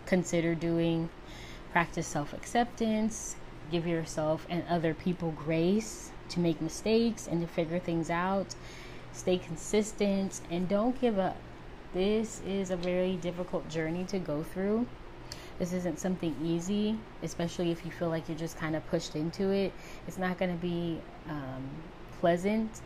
consider 0.06 0.54
doing. 0.54 1.10
Practice 1.72 2.06
self 2.06 2.32
acceptance, 2.32 3.36
give 3.70 3.86
yourself 3.86 4.46
and 4.48 4.64
other 4.68 4.94
people 4.94 5.32
grace 5.32 6.10
to 6.30 6.40
make 6.40 6.60
mistakes 6.60 7.26
and 7.26 7.40
to 7.40 7.46
figure 7.46 7.78
things 7.78 8.10
out. 8.10 8.54
Stay 9.12 9.38
consistent 9.38 10.40
and 10.50 10.68
don't 10.68 11.00
give 11.00 11.18
up. 11.18 11.36
This 11.94 12.42
is 12.44 12.72
a 12.72 12.76
very 12.76 13.14
difficult 13.16 13.68
journey 13.68 14.02
to 14.06 14.18
go 14.18 14.42
through. 14.42 14.84
This 15.60 15.72
isn't 15.72 16.00
something 16.00 16.34
easy, 16.42 16.98
especially 17.22 17.70
if 17.70 17.84
you 17.84 17.92
feel 17.92 18.08
like 18.08 18.28
you're 18.28 18.36
just 18.36 18.58
kind 18.58 18.74
of 18.74 18.84
pushed 18.88 19.14
into 19.14 19.50
it. 19.50 19.72
It's 20.08 20.18
not 20.18 20.36
going 20.36 20.50
to 20.50 20.60
be 20.60 21.00
um, 21.28 21.62
pleasant, 22.18 22.80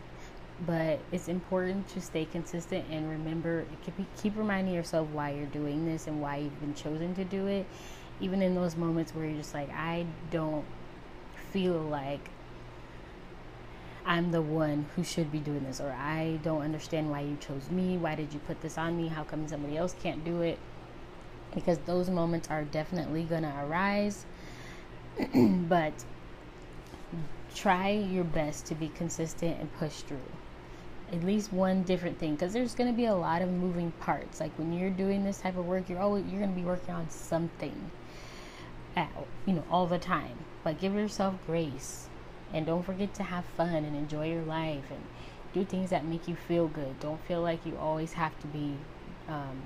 but 0.67 0.99
it's 1.11 1.27
important 1.27 1.87
to 1.89 2.01
stay 2.01 2.25
consistent 2.25 2.85
and 2.91 3.09
remember, 3.09 3.65
be, 3.97 4.05
keep 4.21 4.37
reminding 4.37 4.75
yourself 4.75 5.07
why 5.11 5.31
you're 5.31 5.47
doing 5.47 5.85
this 5.85 6.05
and 6.05 6.21
why 6.21 6.37
you've 6.37 6.59
been 6.59 6.75
chosen 6.75 7.15
to 7.15 7.23
do 7.23 7.47
it. 7.47 7.65
Even 8.21 8.43
in 8.43 8.53
those 8.53 8.75
moments 8.75 9.15
where 9.15 9.25
you're 9.25 9.37
just 9.37 9.55
like, 9.55 9.71
I 9.71 10.05
don't 10.29 10.65
feel 11.51 11.79
like 11.79 12.29
I'm 14.09 14.31
the 14.31 14.41
one 14.41 14.87
who 14.95 15.03
should 15.03 15.31
be 15.31 15.37
doing 15.37 15.63
this, 15.65 15.79
or 15.79 15.91
I 15.91 16.39
don't 16.41 16.63
understand 16.63 17.11
why 17.11 17.21
you 17.21 17.37
chose 17.39 17.69
me. 17.69 17.95
Why 17.95 18.15
did 18.15 18.33
you 18.33 18.39
put 18.39 18.59
this 18.59 18.75
on 18.75 18.97
me? 18.97 19.07
How 19.07 19.23
come 19.23 19.47
somebody 19.47 19.77
else 19.77 19.93
can't 20.01 20.25
do 20.25 20.41
it? 20.41 20.57
Because 21.53 21.77
those 21.85 22.09
moments 22.09 22.49
are 22.49 22.63
definitely 22.63 23.21
going 23.21 23.43
to 23.43 23.53
arise. 23.63 24.25
but 25.35 25.93
try 27.53 27.91
your 27.91 28.23
best 28.23 28.65
to 28.65 28.75
be 28.75 28.87
consistent 28.89 29.59
and 29.59 29.71
push 29.77 30.01
through 30.01 30.17
at 31.11 31.23
least 31.23 31.53
one 31.53 31.83
different 31.83 32.17
thing 32.19 32.35
because 32.35 32.53
there's 32.53 32.75
going 32.75 32.89
to 32.89 32.95
be 32.95 33.05
a 33.05 33.15
lot 33.15 33.41
of 33.41 33.49
moving 33.49 33.91
parts 33.99 34.39
like 34.39 34.51
when 34.59 34.71
you're 34.71 34.91
doing 34.91 35.23
this 35.23 35.39
type 35.39 35.57
of 35.57 35.65
work 35.65 35.89
you're 35.89 35.99
always 35.99 36.23
you're 36.27 36.39
going 36.39 36.53
to 36.53 36.55
be 36.55 36.65
working 36.65 36.93
on 36.93 37.09
something 37.09 37.89
at, 38.95 39.09
you 39.47 39.53
know 39.53 39.63
all 39.71 39.87
the 39.87 39.97
time 39.97 40.37
but 40.63 40.79
give 40.79 40.93
yourself 40.93 41.33
grace 41.47 42.08
and 42.53 42.65
don't 42.65 42.83
forget 42.83 43.13
to 43.15 43.23
have 43.23 43.45
fun 43.45 43.75
and 43.75 43.95
enjoy 43.95 44.29
your 44.31 44.43
life 44.43 44.85
and 44.89 45.03
do 45.53 45.63
things 45.65 45.89
that 45.89 46.05
make 46.05 46.27
you 46.27 46.35
feel 46.35 46.67
good. 46.67 46.99
Don't 46.99 47.23
feel 47.25 47.41
like 47.41 47.65
you 47.65 47.77
always 47.77 48.13
have 48.13 48.39
to 48.41 48.47
be 48.47 48.75
um, 49.27 49.61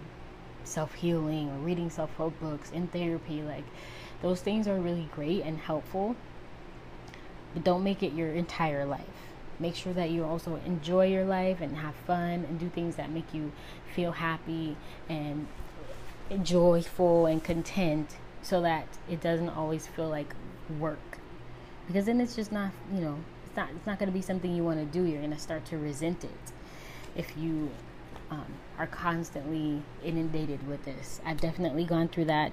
self 0.63 0.93
healing 0.95 1.49
or 1.49 1.57
reading 1.57 1.89
self 1.89 2.15
help 2.17 2.39
books 2.39 2.71
in 2.71 2.87
therapy. 2.87 3.41
Like, 3.41 3.65
those 4.21 4.41
things 4.41 4.67
are 4.67 4.79
really 4.79 5.09
great 5.13 5.43
and 5.43 5.57
helpful, 5.59 6.15
but 7.53 7.63
don't 7.63 7.83
make 7.83 8.03
it 8.03 8.13
your 8.13 8.31
entire 8.31 8.85
life. 8.85 9.01
Make 9.59 9.75
sure 9.75 9.93
that 9.93 10.09
you 10.09 10.23
also 10.23 10.59
enjoy 10.65 11.07
your 11.07 11.25
life 11.25 11.61
and 11.61 11.77
have 11.77 11.95
fun 11.95 12.45
and 12.47 12.59
do 12.59 12.69
things 12.69 12.95
that 12.95 13.11
make 13.11 13.33
you 13.33 13.51
feel 13.93 14.13
happy 14.13 14.75
and 15.07 15.47
joyful 16.41 17.25
and 17.27 17.43
content 17.43 18.15
so 18.41 18.61
that 18.61 18.87
it 19.09 19.21
doesn't 19.21 19.49
always 19.49 19.87
feel 19.87 20.09
like 20.09 20.33
work 20.79 21.12
because 21.87 22.05
then 22.05 22.21
it's 22.21 22.35
just 22.35 22.51
not 22.51 22.71
you 22.93 23.01
know 23.01 23.17
it's 23.45 23.55
not 23.55 23.69
it's 23.75 23.85
not 23.85 23.99
going 23.99 24.07
to 24.07 24.13
be 24.13 24.21
something 24.21 24.55
you 24.55 24.63
want 24.63 24.79
to 24.79 24.85
do. 24.85 25.05
You're 25.05 25.19
going 25.19 25.33
to 25.33 25.39
start 25.39 25.65
to 25.65 25.77
resent 25.77 26.23
it. 26.23 26.51
If 27.15 27.37
you 27.37 27.69
um, 28.33 28.45
are 28.77 28.87
constantly 28.87 29.81
inundated 30.03 30.67
with 30.67 30.83
this. 30.85 31.21
I've 31.25 31.39
definitely 31.39 31.85
gone 31.85 32.07
through 32.07 32.25
that 32.25 32.51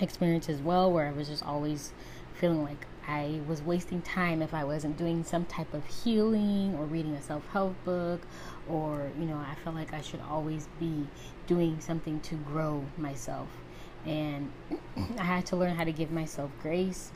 experience 0.00 0.48
as 0.50 0.60
well 0.60 0.92
where 0.92 1.06
i 1.06 1.12
was 1.12 1.26
just 1.26 1.42
always 1.42 1.94
feeling 2.34 2.62
like 2.62 2.86
i 3.08 3.40
was 3.48 3.62
wasting 3.62 4.02
time 4.02 4.42
if 4.42 4.52
i 4.52 4.62
wasn't 4.62 4.94
doing 4.98 5.24
some 5.24 5.46
type 5.46 5.72
of 5.72 5.86
healing 5.86 6.74
or 6.74 6.84
reading 6.84 7.14
a 7.14 7.22
self-help 7.22 7.74
book. 7.84 8.20
Or 8.68 9.10
you 9.18 9.26
know 9.26 9.36
i 9.36 9.54
felt 9.62 9.76
like 9.76 9.92
i 9.94 10.00
should 10.00 10.20
always 10.28 10.68
be 10.78 11.06
doing 11.46 11.80
something 11.80 12.20
to 12.20 12.34
grow 12.34 12.84
myself. 12.96 13.48
And 14.04 14.52
i 15.18 15.24
had 15.24 15.46
to 15.46 15.56
learn 15.56 15.74
how 15.74 15.84
to 15.84 15.92
give 15.92 16.10
myself 16.10 16.50
grace 16.62 17.10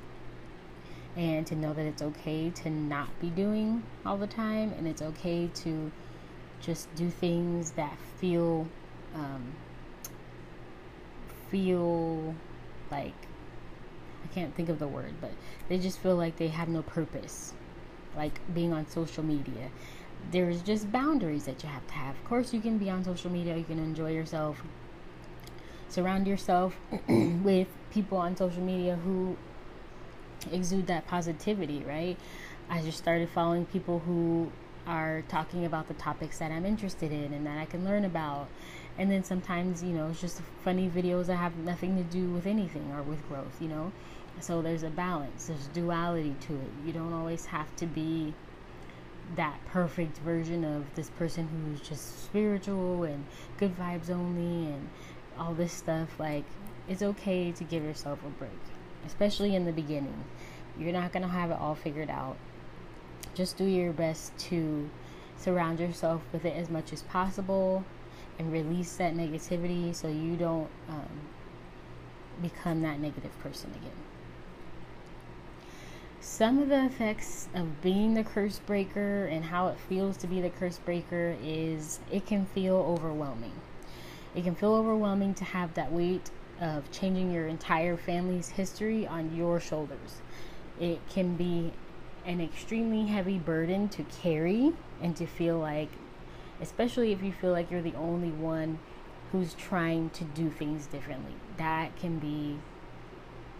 and 1.16 1.46
to 1.46 1.54
know 1.54 1.72
that 1.72 1.84
it's 1.84 2.02
okay 2.02 2.50
to 2.50 2.70
not 2.70 3.08
be 3.20 3.28
doing 3.30 3.82
all 4.06 4.16
the 4.16 4.26
time 4.26 4.72
and 4.78 4.86
it's 4.86 5.02
okay 5.02 5.48
to 5.54 5.90
just 6.60 6.94
do 6.94 7.10
things 7.10 7.72
that 7.72 7.96
feel 8.18 8.66
um, 9.14 9.54
feel 11.50 12.34
like 12.90 13.14
I 14.24 14.32
can't 14.32 14.54
think 14.54 14.68
of 14.68 14.78
the 14.78 14.86
word, 14.86 15.14
but 15.20 15.32
they 15.68 15.78
just 15.78 15.98
feel 15.98 16.16
like 16.16 16.36
they 16.36 16.48
have 16.48 16.68
no 16.68 16.82
purpose, 16.82 17.54
like 18.16 18.40
being 18.54 18.72
on 18.72 18.86
social 18.88 19.24
media. 19.24 19.70
There's 20.30 20.62
just 20.62 20.92
boundaries 20.92 21.44
that 21.44 21.62
you 21.62 21.68
have 21.68 21.86
to 21.88 21.94
have. 21.94 22.14
Of 22.14 22.24
course, 22.24 22.52
you 22.52 22.60
can 22.60 22.78
be 22.78 22.90
on 22.90 23.02
social 23.02 23.30
media, 23.30 23.56
you 23.56 23.64
can 23.64 23.78
enjoy 23.78 24.12
yourself, 24.12 24.62
surround 25.88 26.26
yourself 26.28 26.76
with 27.08 27.68
people 27.90 28.18
on 28.18 28.36
social 28.36 28.62
media 28.62 28.96
who 28.96 29.36
exude 30.52 30.86
that 30.88 31.06
positivity, 31.06 31.84
right? 31.86 32.16
I 32.68 32.82
just 32.82 32.98
started 32.98 33.28
following 33.28 33.66
people 33.66 34.00
who 34.00 34.50
are 34.86 35.22
talking 35.28 35.64
about 35.64 35.88
the 35.88 35.94
topics 35.94 36.38
that 36.38 36.50
I'm 36.50 36.64
interested 36.64 37.12
in 37.12 37.32
and 37.32 37.46
that 37.46 37.58
I 37.58 37.64
can 37.64 37.84
learn 37.84 38.04
about. 38.04 38.48
And 38.98 39.10
then 39.10 39.24
sometimes, 39.24 39.82
you 39.82 39.90
know, 39.90 40.08
it's 40.08 40.20
just 40.20 40.40
funny 40.64 40.88
videos 40.88 41.26
that 41.26 41.36
have 41.36 41.56
nothing 41.56 41.96
to 41.96 42.02
do 42.02 42.28
with 42.30 42.46
anything 42.46 42.90
or 42.92 43.02
with 43.02 43.26
growth, 43.28 43.60
you 43.60 43.68
know? 43.68 43.92
So 44.40 44.62
there's 44.62 44.82
a 44.82 44.90
balance, 44.90 45.46
there's 45.46 45.66
duality 45.68 46.34
to 46.40 46.54
it. 46.54 46.70
You 46.86 46.92
don't 46.92 47.12
always 47.12 47.46
have 47.46 47.74
to 47.76 47.86
be 47.86 48.34
that 49.36 49.58
perfect 49.66 50.18
version 50.18 50.64
of 50.64 50.92
this 50.94 51.10
person 51.10 51.48
who's 51.48 51.86
just 51.86 52.24
spiritual 52.24 53.04
and 53.04 53.24
good 53.58 53.76
vibes 53.76 54.10
only 54.10 54.72
and 54.72 54.88
all 55.38 55.54
this 55.54 55.72
stuff. 55.72 56.08
Like, 56.18 56.44
it's 56.88 57.02
okay 57.02 57.52
to 57.52 57.64
give 57.64 57.84
yourself 57.84 58.18
a 58.24 58.30
break, 58.30 58.50
especially 59.06 59.54
in 59.54 59.64
the 59.64 59.72
beginning. 59.72 60.24
You're 60.78 60.92
not 60.92 61.12
going 61.12 61.22
to 61.22 61.28
have 61.28 61.50
it 61.50 61.58
all 61.58 61.74
figured 61.74 62.10
out 62.10 62.36
just 63.34 63.56
do 63.56 63.64
your 63.64 63.92
best 63.92 64.36
to 64.36 64.90
surround 65.36 65.80
yourself 65.80 66.22
with 66.32 66.44
it 66.44 66.56
as 66.56 66.68
much 66.68 66.92
as 66.92 67.02
possible 67.02 67.84
and 68.38 68.52
release 68.52 68.96
that 68.96 69.14
negativity 69.14 69.94
so 69.94 70.08
you 70.08 70.36
don't 70.36 70.68
um, 70.88 71.08
become 72.42 72.82
that 72.82 73.00
negative 73.00 73.36
person 73.40 73.70
again. 73.70 73.90
Some 76.20 76.58
of 76.58 76.68
the 76.68 76.84
effects 76.84 77.48
of 77.54 77.80
being 77.80 78.14
the 78.14 78.24
curse 78.24 78.58
breaker 78.58 79.26
and 79.26 79.44
how 79.44 79.68
it 79.68 79.78
feels 79.88 80.16
to 80.18 80.26
be 80.26 80.40
the 80.40 80.50
curse 80.50 80.78
breaker 80.78 81.36
is 81.42 82.00
it 82.10 82.26
can 82.26 82.46
feel 82.46 82.76
overwhelming. 82.76 83.52
It 84.34 84.44
can 84.44 84.54
feel 84.54 84.74
overwhelming 84.74 85.34
to 85.34 85.44
have 85.44 85.74
that 85.74 85.92
weight 85.92 86.30
of 86.60 86.90
changing 86.90 87.32
your 87.32 87.46
entire 87.46 87.96
family's 87.96 88.50
history 88.50 89.06
on 89.06 89.34
your 89.34 89.58
shoulders. 89.58 90.20
It 90.78 91.00
can 91.08 91.36
be 91.36 91.72
an 92.24 92.40
extremely 92.40 93.06
heavy 93.06 93.38
burden 93.38 93.88
to 93.88 94.04
carry 94.22 94.72
and 95.00 95.16
to 95.16 95.26
feel 95.26 95.58
like, 95.58 95.88
especially 96.60 97.12
if 97.12 97.22
you 97.22 97.32
feel 97.32 97.52
like 97.52 97.70
you're 97.70 97.82
the 97.82 97.94
only 97.94 98.30
one 98.30 98.78
who's 99.32 99.54
trying 99.54 100.10
to 100.10 100.24
do 100.24 100.50
things 100.50 100.86
differently. 100.86 101.32
That 101.56 101.96
can 101.96 102.18
be, 102.18 102.58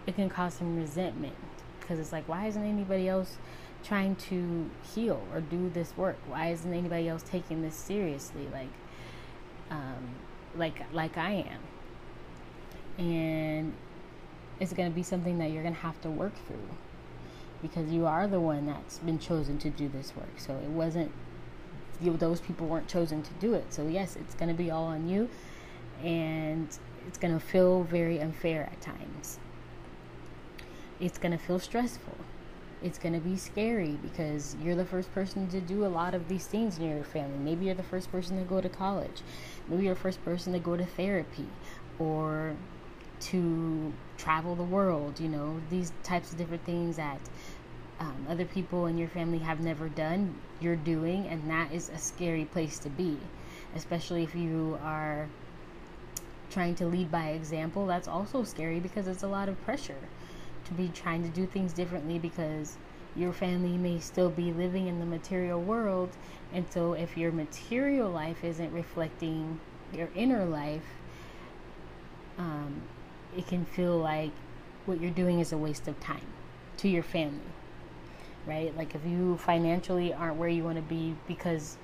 it 0.05 0.15
can 0.15 0.29
cause 0.29 0.53
some 0.55 0.77
resentment 0.77 1.35
because 1.79 1.99
it's 1.99 2.11
like, 2.11 2.27
why 2.27 2.47
isn't 2.47 2.63
anybody 2.63 3.07
else 3.07 3.37
trying 3.83 4.15
to 4.15 4.69
heal 4.93 5.21
or 5.33 5.41
do 5.41 5.69
this 5.69 5.97
work? 5.97 6.17
Why 6.27 6.49
isn't 6.49 6.71
anybody 6.71 7.07
else 7.09 7.23
taking 7.23 7.63
this 7.63 7.75
seriously? 7.75 8.47
Like, 8.53 8.69
um, 9.71 10.15
like, 10.55 10.81
like 10.93 11.17
I 11.17 11.31
am. 11.31 11.61
And 12.97 13.73
it's 14.59 14.73
going 14.73 14.89
to 14.89 14.95
be 14.95 15.03
something 15.03 15.37
that 15.39 15.51
you're 15.51 15.63
going 15.63 15.75
to 15.75 15.81
have 15.81 15.99
to 16.01 16.09
work 16.09 16.33
through 16.47 16.67
because 17.61 17.91
you 17.91 18.05
are 18.05 18.27
the 18.27 18.39
one 18.39 18.65
that's 18.65 18.99
been 18.99 19.19
chosen 19.19 19.57
to 19.59 19.69
do 19.69 19.87
this 19.89 20.15
work. 20.15 20.39
So 20.39 20.53
it 20.53 20.69
wasn't 20.69 21.11
you, 22.01 22.17
those 22.17 22.41
people 22.41 22.67
weren't 22.67 22.87
chosen 22.87 23.21
to 23.23 23.33
do 23.39 23.53
it. 23.53 23.73
So 23.73 23.87
yes, 23.87 24.15
it's 24.15 24.35
going 24.35 24.49
to 24.49 24.55
be 24.55 24.71
all 24.71 24.85
on 24.85 25.07
you, 25.07 25.29
and 26.03 26.67
it's 27.07 27.17
going 27.17 27.33
to 27.33 27.39
feel 27.39 27.83
very 27.83 28.19
unfair 28.19 28.63
at 28.63 28.81
times. 28.81 29.39
It's 30.99 31.17
going 31.17 31.31
to 31.31 31.37
feel 31.37 31.59
stressful. 31.59 32.15
It's 32.83 32.97
going 32.97 33.13
to 33.13 33.19
be 33.19 33.37
scary 33.37 33.97
because 34.01 34.55
you're 34.63 34.75
the 34.75 34.85
first 34.85 35.13
person 35.13 35.47
to 35.49 35.61
do 35.61 35.85
a 35.85 35.87
lot 35.87 36.15
of 36.15 36.27
these 36.27 36.47
things 36.47 36.79
in 36.79 36.89
your 36.89 37.03
family. 37.03 37.37
Maybe 37.37 37.65
you're 37.65 37.75
the 37.75 37.83
first 37.83 38.11
person 38.11 38.39
to 38.39 38.43
go 38.43 38.59
to 38.59 38.69
college. 38.69 39.21
Maybe 39.67 39.85
you're 39.85 39.93
the 39.93 39.99
first 39.99 40.23
person 40.25 40.53
to 40.53 40.59
go 40.59 40.75
to 40.75 40.85
therapy 40.85 41.45
or 41.99 42.55
to 43.21 43.93
travel 44.17 44.55
the 44.55 44.63
world, 44.63 45.19
you 45.19 45.29
know, 45.29 45.61
these 45.69 45.91
types 46.03 46.31
of 46.31 46.37
different 46.37 46.63
things 46.65 46.97
that 46.97 47.19
um, 47.99 48.25
other 48.29 48.45
people 48.45 48.87
in 48.87 48.97
your 48.97 49.07
family 49.07 49.37
have 49.39 49.59
never 49.59 49.87
done, 49.87 50.35
you're 50.59 50.75
doing, 50.75 51.27
and 51.27 51.49
that 51.49 51.71
is 51.71 51.89
a 51.89 51.97
scary 51.97 52.45
place 52.45 52.79
to 52.79 52.89
be, 52.89 53.17
especially 53.75 54.23
if 54.23 54.35
you 54.35 54.79
are 54.83 55.27
trying 56.49 56.75
to 56.75 56.85
lead 56.85 57.11
by 57.11 57.29
example. 57.29 57.85
That's 57.85 58.07
also 58.07 58.43
scary 58.43 58.79
because 58.79 59.07
it's 59.07 59.23
a 59.23 59.27
lot 59.27 59.49
of 59.49 59.61
pressure 59.63 60.09
to 60.65 60.73
be 60.73 60.89
trying 60.89 61.23
to 61.23 61.29
do 61.29 61.45
things 61.45 61.73
differently 61.73 62.17
because 62.19 62.77
your 63.15 63.33
family 63.33 63.77
may 63.77 63.99
still 63.99 64.29
be 64.29 64.51
living 64.51 64.87
in 64.87 64.99
the 64.99 65.05
material 65.05 65.61
world, 65.61 66.09
and 66.53 66.65
so 66.71 66.93
if 66.93 67.17
your 67.17 67.31
material 67.31 68.09
life 68.09 68.43
isn't 68.43 68.71
reflecting 68.73 69.59
your 69.93 70.09
inner 70.15 70.45
life, 70.45 70.85
it 73.37 73.47
can 73.47 73.65
feel 73.65 73.97
like 73.97 74.31
what 74.85 74.99
you're 74.99 75.11
doing 75.11 75.39
is 75.39 75.51
a 75.51 75.57
waste 75.57 75.87
of 75.87 75.99
time 75.99 76.25
to 76.77 76.87
your 76.87 77.03
family 77.03 77.39
right? 78.45 78.75
Like 78.75 78.95
if 78.95 79.05
you 79.05 79.37
financially 79.37 80.13
aren't 80.13 80.37
where 80.37 80.49
you 80.49 80.63
want 80.63 80.77
to 80.77 80.81
be 80.81 81.15
because 81.27 81.77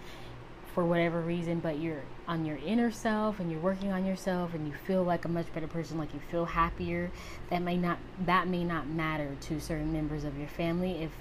for 0.74 0.86
whatever 0.86 1.22
reason, 1.22 1.60
but 1.60 1.80
you're 1.80 2.04
on 2.28 2.46
your 2.46 2.58
inner 2.58 2.92
self 2.92 3.40
and 3.40 3.52
you're 3.52 3.60
working 3.60 3.92
on 3.92 4.06
yourself 4.06 4.54
and 4.54 4.68
you 4.68 4.74
feel 4.86 5.04
like 5.04 5.26
a 5.26 5.28
much 5.28 5.52
better 5.54 5.68
person, 5.68 5.98
like 5.98 6.14
you 6.14 6.20
feel 6.32 6.46
happier, 6.46 7.12
that 7.50 7.62
may 7.62 7.78
not 7.78 7.98
that 8.26 8.48
may 8.48 8.64
not 8.64 8.88
matter 8.88 9.36
to 9.42 9.60
certain 9.60 9.92
members 9.92 10.24
of 10.24 10.38
your 10.38 10.48
family 10.48 11.04
if 11.04 11.12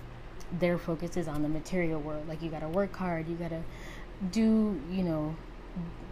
their 0.60 0.78
focus 0.78 1.16
is 1.16 1.26
on 1.28 1.42
the 1.42 1.48
material 1.48 2.00
world. 2.00 2.28
Like 2.28 2.42
you 2.42 2.50
gotta 2.50 2.68
work 2.68 2.94
hard, 2.94 3.28
you 3.28 3.36
gotta 3.36 3.62
do, 4.30 4.80
you 4.90 5.02
know, 5.02 5.34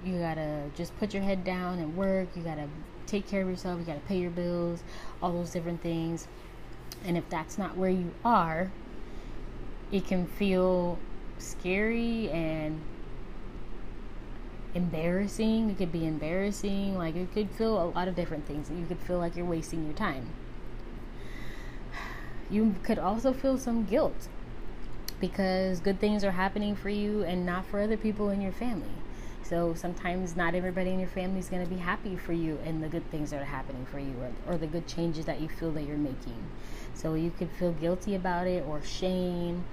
you 0.05 0.19
gotta 0.19 0.71
just 0.75 0.97
put 0.99 1.15
your 1.15 1.23
head 1.23 1.45
down 1.45 1.79
and 1.79 1.97
work, 1.97 2.29
you 2.35 2.43
gotta 2.43 2.69
take 3.15 3.29
care 3.29 3.43
of 3.43 3.49
yourself, 3.49 3.79
you 3.79 3.85
gotta 3.85 4.01
pay 4.01 4.19
your 4.19 4.31
bills, 4.31 4.83
all 5.23 5.33
those 5.33 5.53
different 5.53 5.81
things. 5.83 6.27
And 7.05 7.17
if 7.17 7.29
that's 7.29 7.57
not 7.57 7.77
where 7.77 7.91
you 7.91 8.13
are, 8.25 8.73
it 9.93 10.07
can 10.07 10.27
feel 10.27 10.99
scary 11.39 12.29
and 12.31 12.81
embarrassing. 14.75 15.71
It 15.71 15.79
could 15.79 15.93
be 15.93 16.07
embarrassing. 16.07 16.99
Like 16.99 17.15
it 17.15 17.33
could 17.33 17.51
feel 17.51 17.81
a 17.81 17.87
lot 17.87 18.09
of 18.09 18.17
different 18.17 18.47
things. 18.47 18.69
You 18.71 18.87
could 18.87 18.99
feel 18.99 19.19
like 19.19 19.37
you're 19.37 19.47
wasting 19.47 19.85
your 19.85 19.95
time. 19.95 20.31
You 22.51 22.75
could 22.83 22.99
also 22.99 23.33
feel 23.33 23.59
some 23.59 23.85
guilt 23.85 24.29
because 25.21 25.81
good 25.81 26.01
things 26.01 26.25
are 26.25 26.33
happening 26.33 26.75
for 26.75 26.89
you 26.89 27.23
and 27.23 27.47
not 27.47 27.65
for 27.67 27.81
other 27.81 27.97
people 27.97 28.29
in 28.31 28.41
your 28.41 28.53
family. 28.53 28.91
So 29.45 29.75
sometimes 29.75 30.37
not 30.37 30.55
everybody 30.55 30.91
in 30.91 30.99
your 30.99 31.09
family 31.09 31.39
is 31.39 31.51
going 31.51 31.63
to 31.63 31.69
be 31.69 31.77
happy 31.77 32.17
for 32.17 32.33
you 32.33 32.59
and 32.65 32.83
the 32.83 32.89
good 32.89 33.09
things 33.11 33.31
that 33.31 33.43
are 33.43 33.45
happening 33.45 33.85
for 33.85 33.99
you 33.99 34.15
or, 34.19 34.55
or 34.55 34.57
the 34.57 34.67
good 34.67 34.87
changes 34.87 35.27
that 35.27 35.39
you 35.39 35.49
feel 35.49 35.71
that 35.73 35.83
you're 35.83 35.99
making. 35.99 36.43
So 36.95 37.13
you 37.13 37.31
could 37.31 37.51
feel 37.51 37.73
guilty 37.73 38.15
about 38.15 38.47
it 38.47 38.65
or 38.67 38.83
shame 38.83 39.65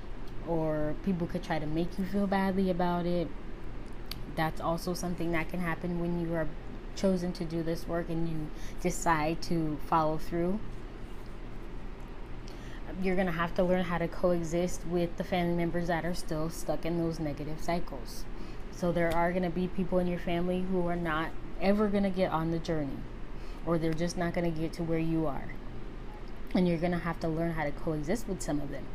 or 0.46 0.94
people 1.06 1.26
could 1.26 1.42
try 1.42 1.58
to 1.58 1.66
make 1.66 1.98
you 1.98 2.04
feel 2.04 2.28
badly 2.28 2.70
about 2.70 3.06
it. 3.06 3.30
That's 4.36 4.60
also 4.60 4.94
something 4.94 5.32
that 5.32 5.50
can 5.50 5.62
happen 5.62 6.02
when 6.02 6.20
you 6.20 6.36
are 6.36 6.50
chosen 6.98 7.32
to 7.32 7.46
do 7.46 7.64
this 7.64 7.88
work 7.88 8.10
and 8.10 8.28
you 8.28 8.48
decide 8.82 9.42
to 9.44 9.80
follow 9.88 10.18
through. 10.18 10.60
You're 13.02 13.16
going 13.16 13.28
to 13.28 13.34
have 13.34 13.56
to 13.56 13.64
learn 13.64 13.86
how 13.86 14.00
to 14.00 14.10
coexist 14.10 14.86
with 14.86 15.16
the 15.16 15.24
family 15.24 15.56
members 15.56 15.88
that 15.88 16.04
are 16.04 16.14
still 16.14 16.50
stuck 16.50 16.86
in 16.86 16.98
those 16.98 17.22
negative 17.22 17.62
cycles. 17.62 18.26
So 18.82 18.92
there 18.92 19.14
are 19.16 19.32
going 19.32 19.44
to 19.44 19.50
be 19.50 19.68
people 19.68 20.00
in 20.00 20.08
your 20.08 20.20
family 20.20 20.66
who 20.70 20.86
are 20.88 20.96
not 20.96 21.30
ever 21.62 21.88
going 21.88 22.04
to 22.04 22.10
get 22.10 22.32
on 22.32 22.52
the 22.52 22.60
journey 22.60 22.98
or 23.66 23.78
they're 23.78 23.94
just 23.94 24.18
not 24.18 24.34
going 24.34 24.52
to 24.52 24.60
get 24.60 24.74
to 24.74 24.84
where 24.84 25.00
you 25.00 25.28
are. 25.28 25.54
And 26.54 26.68
you're 26.68 26.80
going 26.80 26.92
to 26.92 26.98
have 26.98 27.20
to 27.22 27.30
learn 27.30 27.52
how 27.52 27.64
to 27.64 27.72
coexist 27.72 28.28
with 28.28 28.42
some 28.42 28.60
of 28.60 28.72
them 28.72 28.86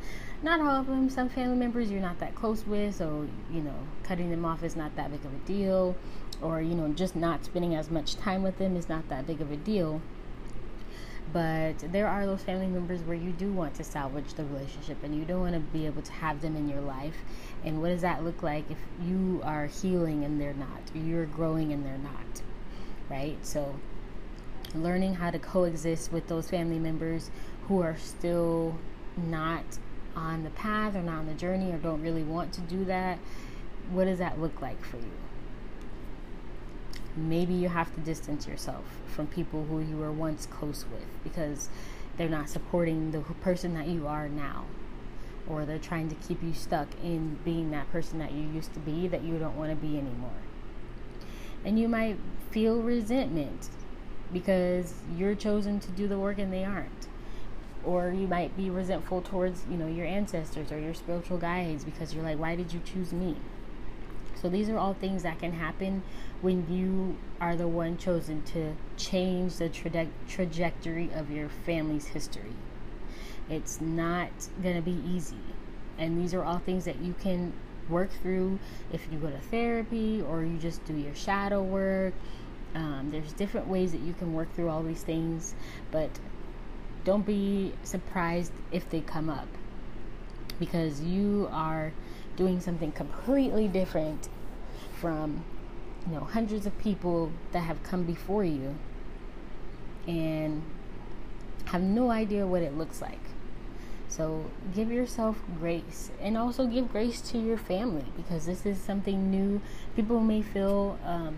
not 0.42 0.60
all 0.60 0.76
of 0.76 0.86
them. 0.86 1.08
Some 1.08 1.28
family 1.28 1.56
members 1.56 1.90
you're 1.90 2.00
not 2.00 2.18
that 2.20 2.34
close 2.34 2.66
with, 2.66 2.96
so 2.96 3.28
you 3.50 3.60
know, 3.60 3.74
cutting 4.02 4.30
them 4.30 4.44
off 4.44 4.62
is 4.62 4.76
not 4.76 4.94
that 4.96 5.10
big 5.10 5.24
of 5.24 5.32
a 5.32 5.38
deal, 5.46 5.96
or 6.42 6.60
you 6.60 6.74
know, 6.74 6.88
just 6.92 7.16
not 7.16 7.44
spending 7.44 7.74
as 7.74 7.90
much 7.90 8.16
time 8.16 8.42
with 8.42 8.58
them 8.58 8.76
is 8.76 8.88
not 8.88 9.08
that 9.08 9.26
big 9.26 9.40
of 9.40 9.50
a 9.50 9.56
deal. 9.56 10.00
But 11.32 11.78
there 11.92 12.06
are 12.06 12.24
those 12.24 12.42
family 12.42 12.68
members 12.68 13.00
where 13.02 13.16
you 13.16 13.32
do 13.32 13.52
want 13.52 13.74
to 13.74 13.84
salvage 13.84 14.34
the 14.34 14.44
relationship 14.44 14.98
and 15.02 15.14
you 15.14 15.24
don't 15.24 15.40
want 15.40 15.54
to 15.54 15.60
be 15.60 15.84
able 15.84 16.02
to 16.02 16.12
have 16.12 16.40
them 16.40 16.56
in 16.56 16.68
your 16.68 16.80
life. 16.80 17.16
And 17.66 17.82
what 17.82 17.88
does 17.88 18.02
that 18.02 18.22
look 18.22 18.44
like 18.44 18.70
if 18.70 18.78
you 19.04 19.40
are 19.44 19.66
healing 19.66 20.24
and 20.24 20.40
they're 20.40 20.54
not, 20.54 20.80
you're 20.94 21.26
growing 21.26 21.72
and 21.72 21.84
they're 21.84 21.98
not, 21.98 22.42
right? 23.10 23.36
So, 23.44 23.74
learning 24.72 25.14
how 25.14 25.32
to 25.32 25.38
coexist 25.40 26.12
with 26.12 26.28
those 26.28 26.48
family 26.48 26.78
members 26.78 27.28
who 27.66 27.82
are 27.82 27.96
still 27.98 28.78
not 29.16 29.64
on 30.14 30.44
the 30.44 30.50
path 30.50 30.94
or 30.94 31.02
not 31.02 31.18
on 31.18 31.26
the 31.26 31.34
journey 31.34 31.72
or 31.72 31.78
don't 31.78 32.02
really 32.02 32.22
want 32.22 32.52
to 32.52 32.60
do 32.62 32.84
that, 32.84 33.18
what 33.90 34.04
does 34.04 34.20
that 34.20 34.40
look 34.40 34.62
like 34.62 34.82
for 34.84 34.98
you? 34.98 35.12
Maybe 37.16 37.54
you 37.54 37.68
have 37.68 37.92
to 37.96 38.00
distance 38.00 38.46
yourself 38.46 38.84
from 39.08 39.26
people 39.26 39.64
who 39.64 39.80
you 39.80 39.96
were 39.96 40.12
once 40.12 40.46
close 40.46 40.84
with 40.92 41.06
because 41.24 41.68
they're 42.16 42.28
not 42.28 42.48
supporting 42.48 43.10
the 43.10 43.20
person 43.20 43.74
that 43.74 43.88
you 43.88 44.06
are 44.06 44.28
now 44.28 44.64
or 45.48 45.64
they're 45.64 45.78
trying 45.78 46.08
to 46.08 46.14
keep 46.16 46.42
you 46.42 46.52
stuck 46.52 46.88
in 47.02 47.38
being 47.44 47.70
that 47.70 47.90
person 47.92 48.18
that 48.18 48.32
you 48.32 48.48
used 48.48 48.72
to 48.74 48.80
be 48.80 49.08
that 49.08 49.22
you 49.22 49.38
don't 49.38 49.56
want 49.56 49.70
to 49.70 49.76
be 49.76 49.98
anymore. 49.98 50.30
And 51.64 51.78
you 51.78 51.88
might 51.88 52.18
feel 52.50 52.80
resentment 52.80 53.68
because 54.32 54.94
you're 55.16 55.34
chosen 55.34 55.80
to 55.80 55.90
do 55.90 56.08
the 56.08 56.18
work 56.18 56.38
and 56.38 56.52
they 56.52 56.64
aren't. 56.64 57.08
Or 57.84 58.10
you 58.10 58.26
might 58.26 58.56
be 58.56 58.70
resentful 58.70 59.22
towards, 59.22 59.64
you 59.70 59.76
know, 59.76 59.86
your 59.86 60.06
ancestors 60.06 60.72
or 60.72 60.78
your 60.78 60.94
spiritual 60.94 61.38
guides 61.38 61.84
because 61.84 62.14
you're 62.14 62.24
like, 62.24 62.38
why 62.38 62.56
did 62.56 62.72
you 62.72 62.80
choose 62.84 63.12
me? 63.12 63.36
So 64.40 64.48
these 64.48 64.68
are 64.68 64.76
all 64.76 64.94
things 64.94 65.22
that 65.22 65.38
can 65.38 65.52
happen 65.52 66.02
when 66.42 66.66
you 66.70 67.16
are 67.40 67.56
the 67.56 67.68
one 67.68 67.96
chosen 67.96 68.42
to 68.42 68.74
change 68.96 69.56
the 69.56 69.68
traje- 69.68 70.10
trajectory 70.28 71.10
of 71.14 71.30
your 71.30 71.48
family's 71.48 72.06
history. 72.08 72.52
It's 73.48 73.80
not 73.80 74.30
going 74.62 74.76
to 74.76 74.82
be 74.82 74.98
easy. 75.08 75.36
And 75.98 76.20
these 76.20 76.34
are 76.34 76.42
all 76.42 76.58
things 76.58 76.84
that 76.84 77.00
you 77.00 77.14
can 77.20 77.52
work 77.88 78.10
through 78.22 78.58
if 78.92 79.06
you 79.10 79.18
go 79.18 79.30
to 79.30 79.38
therapy 79.38 80.22
or 80.22 80.42
you 80.42 80.58
just 80.58 80.84
do 80.84 80.94
your 80.94 81.14
shadow 81.14 81.62
work. 81.62 82.14
Um, 82.74 83.08
there's 83.10 83.32
different 83.32 83.68
ways 83.68 83.92
that 83.92 84.00
you 84.00 84.12
can 84.12 84.34
work 84.34 84.52
through 84.54 84.68
all 84.68 84.82
these 84.82 85.02
things, 85.02 85.54
but 85.90 86.10
don't 87.04 87.24
be 87.24 87.72
surprised 87.84 88.52
if 88.72 88.90
they 88.90 89.00
come 89.00 89.30
up 89.30 89.48
because 90.58 91.00
you 91.00 91.48
are 91.52 91.92
doing 92.36 92.60
something 92.60 92.92
completely 92.92 93.68
different 93.68 94.28
from 95.00 95.44
you 96.06 96.14
know 96.14 96.20
hundreds 96.20 96.66
of 96.66 96.76
people 96.78 97.30
that 97.52 97.60
have 97.60 97.82
come 97.82 98.04
before 98.04 98.44
you 98.44 98.74
and 100.06 100.62
have 101.66 101.82
no 101.82 102.10
idea 102.10 102.46
what 102.46 102.62
it 102.62 102.76
looks 102.76 103.00
like 103.00 103.25
so 104.16 104.46
give 104.74 104.90
yourself 104.90 105.36
grace 105.58 106.10
and 106.20 106.38
also 106.38 106.66
give 106.66 106.90
grace 106.90 107.20
to 107.20 107.38
your 107.38 107.58
family 107.58 108.06
because 108.16 108.46
this 108.46 108.64
is 108.64 108.78
something 108.78 109.30
new. 109.30 109.60
People 109.94 110.20
may 110.20 110.40
feel 110.40 110.98
um, 111.04 111.36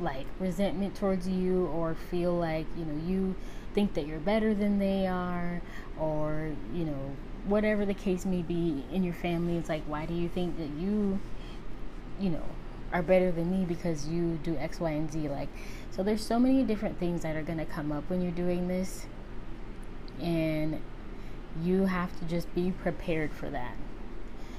like 0.00 0.26
resentment 0.40 0.96
towards 0.96 1.28
you 1.28 1.66
or 1.66 1.94
feel 1.94 2.32
like, 2.32 2.66
you 2.76 2.84
know, 2.84 3.00
you 3.06 3.36
think 3.72 3.94
that 3.94 4.06
you're 4.06 4.18
better 4.18 4.52
than 4.52 4.80
they 4.80 5.06
are 5.06 5.62
or, 5.96 6.50
you 6.74 6.84
know, 6.84 7.12
whatever 7.44 7.86
the 7.86 7.94
case 7.94 8.26
may 8.26 8.42
be 8.42 8.84
in 8.90 9.04
your 9.04 9.14
family. 9.14 9.56
It's 9.56 9.68
like, 9.68 9.84
why 9.84 10.06
do 10.06 10.14
you 10.14 10.28
think 10.28 10.58
that 10.58 10.70
you, 10.70 11.20
you 12.18 12.30
know, 12.30 12.42
are 12.92 13.02
better 13.02 13.30
than 13.30 13.48
me 13.50 13.64
because 13.64 14.08
you 14.08 14.40
do 14.42 14.56
X, 14.56 14.80
Y, 14.80 14.90
and 14.90 15.12
Z? 15.12 15.28
Like, 15.28 15.50
so 15.92 16.02
there's 16.02 16.26
so 16.26 16.40
many 16.40 16.64
different 16.64 16.98
things 16.98 17.22
that 17.22 17.36
are 17.36 17.42
going 17.42 17.58
to 17.58 17.64
come 17.64 17.92
up 17.92 18.10
when 18.10 18.20
you're 18.22 18.32
doing 18.32 18.66
this 18.66 19.06
and 20.20 20.80
you 21.62 21.86
have 21.86 22.18
to 22.18 22.24
just 22.26 22.52
be 22.54 22.70
prepared 22.70 23.32
for 23.32 23.50
that. 23.50 23.76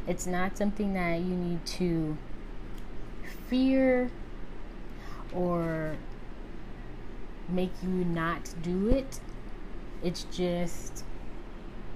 It's 0.08 0.26
not 0.26 0.58
something 0.58 0.94
that 0.94 1.20
you 1.20 1.36
need 1.36 1.66
to 1.66 2.18
fear 3.50 4.10
or 5.34 5.98
make 7.50 7.72
you 7.84 7.90
not 7.90 8.54
do 8.62 8.90
it. 8.90 9.20
It's 10.04 10.26
just 10.32 11.04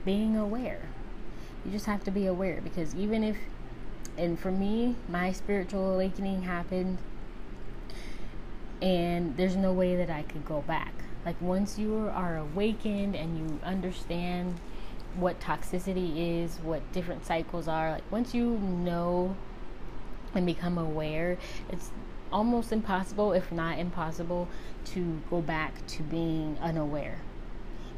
being 0.05 0.35
aware. 0.35 0.81
You 1.65 1.71
just 1.71 1.85
have 1.85 2.03
to 2.05 2.11
be 2.11 2.25
aware 2.25 2.59
because 2.61 2.95
even 2.95 3.23
if, 3.23 3.37
and 4.17 4.39
for 4.39 4.51
me, 4.51 4.95
my 5.07 5.31
spiritual 5.31 5.93
awakening 5.93 6.43
happened 6.43 6.97
and 8.81 9.37
there's 9.37 9.55
no 9.55 9.71
way 9.71 9.95
that 9.95 10.09
I 10.09 10.23
could 10.23 10.45
go 10.45 10.61
back. 10.61 10.93
Like 11.25 11.39
once 11.39 11.77
you 11.77 12.09
are 12.13 12.37
awakened 12.37 13.15
and 13.15 13.37
you 13.37 13.59
understand 13.63 14.59
what 15.15 15.39
toxicity 15.39 16.43
is, 16.43 16.57
what 16.59 16.81
different 16.91 17.25
cycles 17.25 17.67
are, 17.67 17.91
like 17.91 18.11
once 18.11 18.33
you 18.33 18.45
know 18.45 19.35
and 20.33 20.45
become 20.45 20.77
aware, 20.77 21.37
it's 21.69 21.91
almost 22.31 22.71
impossible, 22.71 23.33
if 23.33 23.51
not 23.51 23.77
impossible, 23.77 24.47
to 24.85 25.21
go 25.29 25.41
back 25.41 25.85
to 25.87 26.03
being 26.03 26.57
unaware. 26.61 27.19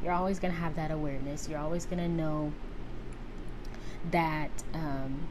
You're 0.02 0.12
always 0.12 0.38
going 0.38 0.52
to 0.52 0.60
have 0.60 0.74
that 0.76 0.90
awareness. 0.90 1.48
You're 1.48 1.60
always 1.60 1.86
going 1.86 1.98
to 1.98 2.08
know 2.08 2.52
that 4.10 4.50
um, 4.74 5.28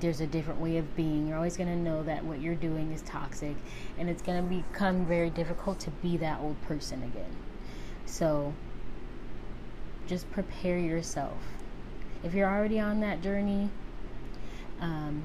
there's 0.00 0.20
a 0.20 0.26
different 0.26 0.60
way 0.60 0.78
of 0.78 0.96
being. 0.96 1.28
You're 1.28 1.36
always 1.36 1.56
going 1.56 1.68
to 1.68 1.76
know 1.76 2.02
that 2.02 2.24
what 2.24 2.40
you're 2.40 2.54
doing 2.54 2.92
is 2.92 3.02
toxic, 3.02 3.56
and 3.98 4.10
it's 4.10 4.22
going 4.22 4.42
to 4.42 4.48
become 4.48 5.06
very 5.06 5.30
difficult 5.30 5.78
to 5.80 5.90
be 5.90 6.16
that 6.16 6.40
old 6.40 6.60
person 6.62 7.02
again. 7.02 7.36
So, 8.06 8.52
just 10.06 10.30
prepare 10.32 10.78
yourself. 10.78 11.38
If 12.22 12.34
you're 12.34 12.48
already 12.48 12.80
on 12.80 13.00
that 13.00 13.22
journey, 13.22 13.70
um, 14.80 15.22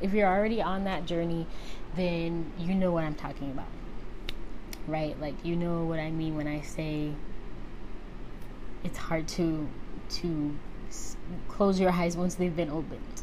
if 0.00 0.12
you're 0.12 0.28
already 0.28 0.62
on 0.62 0.84
that 0.84 1.06
journey, 1.06 1.46
then 1.96 2.52
you 2.58 2.74
know 2.74 2.92
what 2.92 3.04
I'm 3.04 3.14
talking 3.14 3.50
about, 3.50 3.68
right? 4.86 5.18
Like 5.20 5.44
you 5.44 5.56
know 5.56 5.84
what 5.84 5.98
I 5.98 6.10
mean 6.10 6.36
when 6.36 6.46
I 6.46 6.60
say 6.62 7.12
it's 8.84 8.98
hard 8.98 9.28
to 9.28 9.68
to 10.08 10.56
close 11.48 11.78
your 11.78 11.90
eyes 11.90 12.16
once 12.16 12.34
they've 12.34 12.54
been 12.54 12.70
opened. 12.70 13.22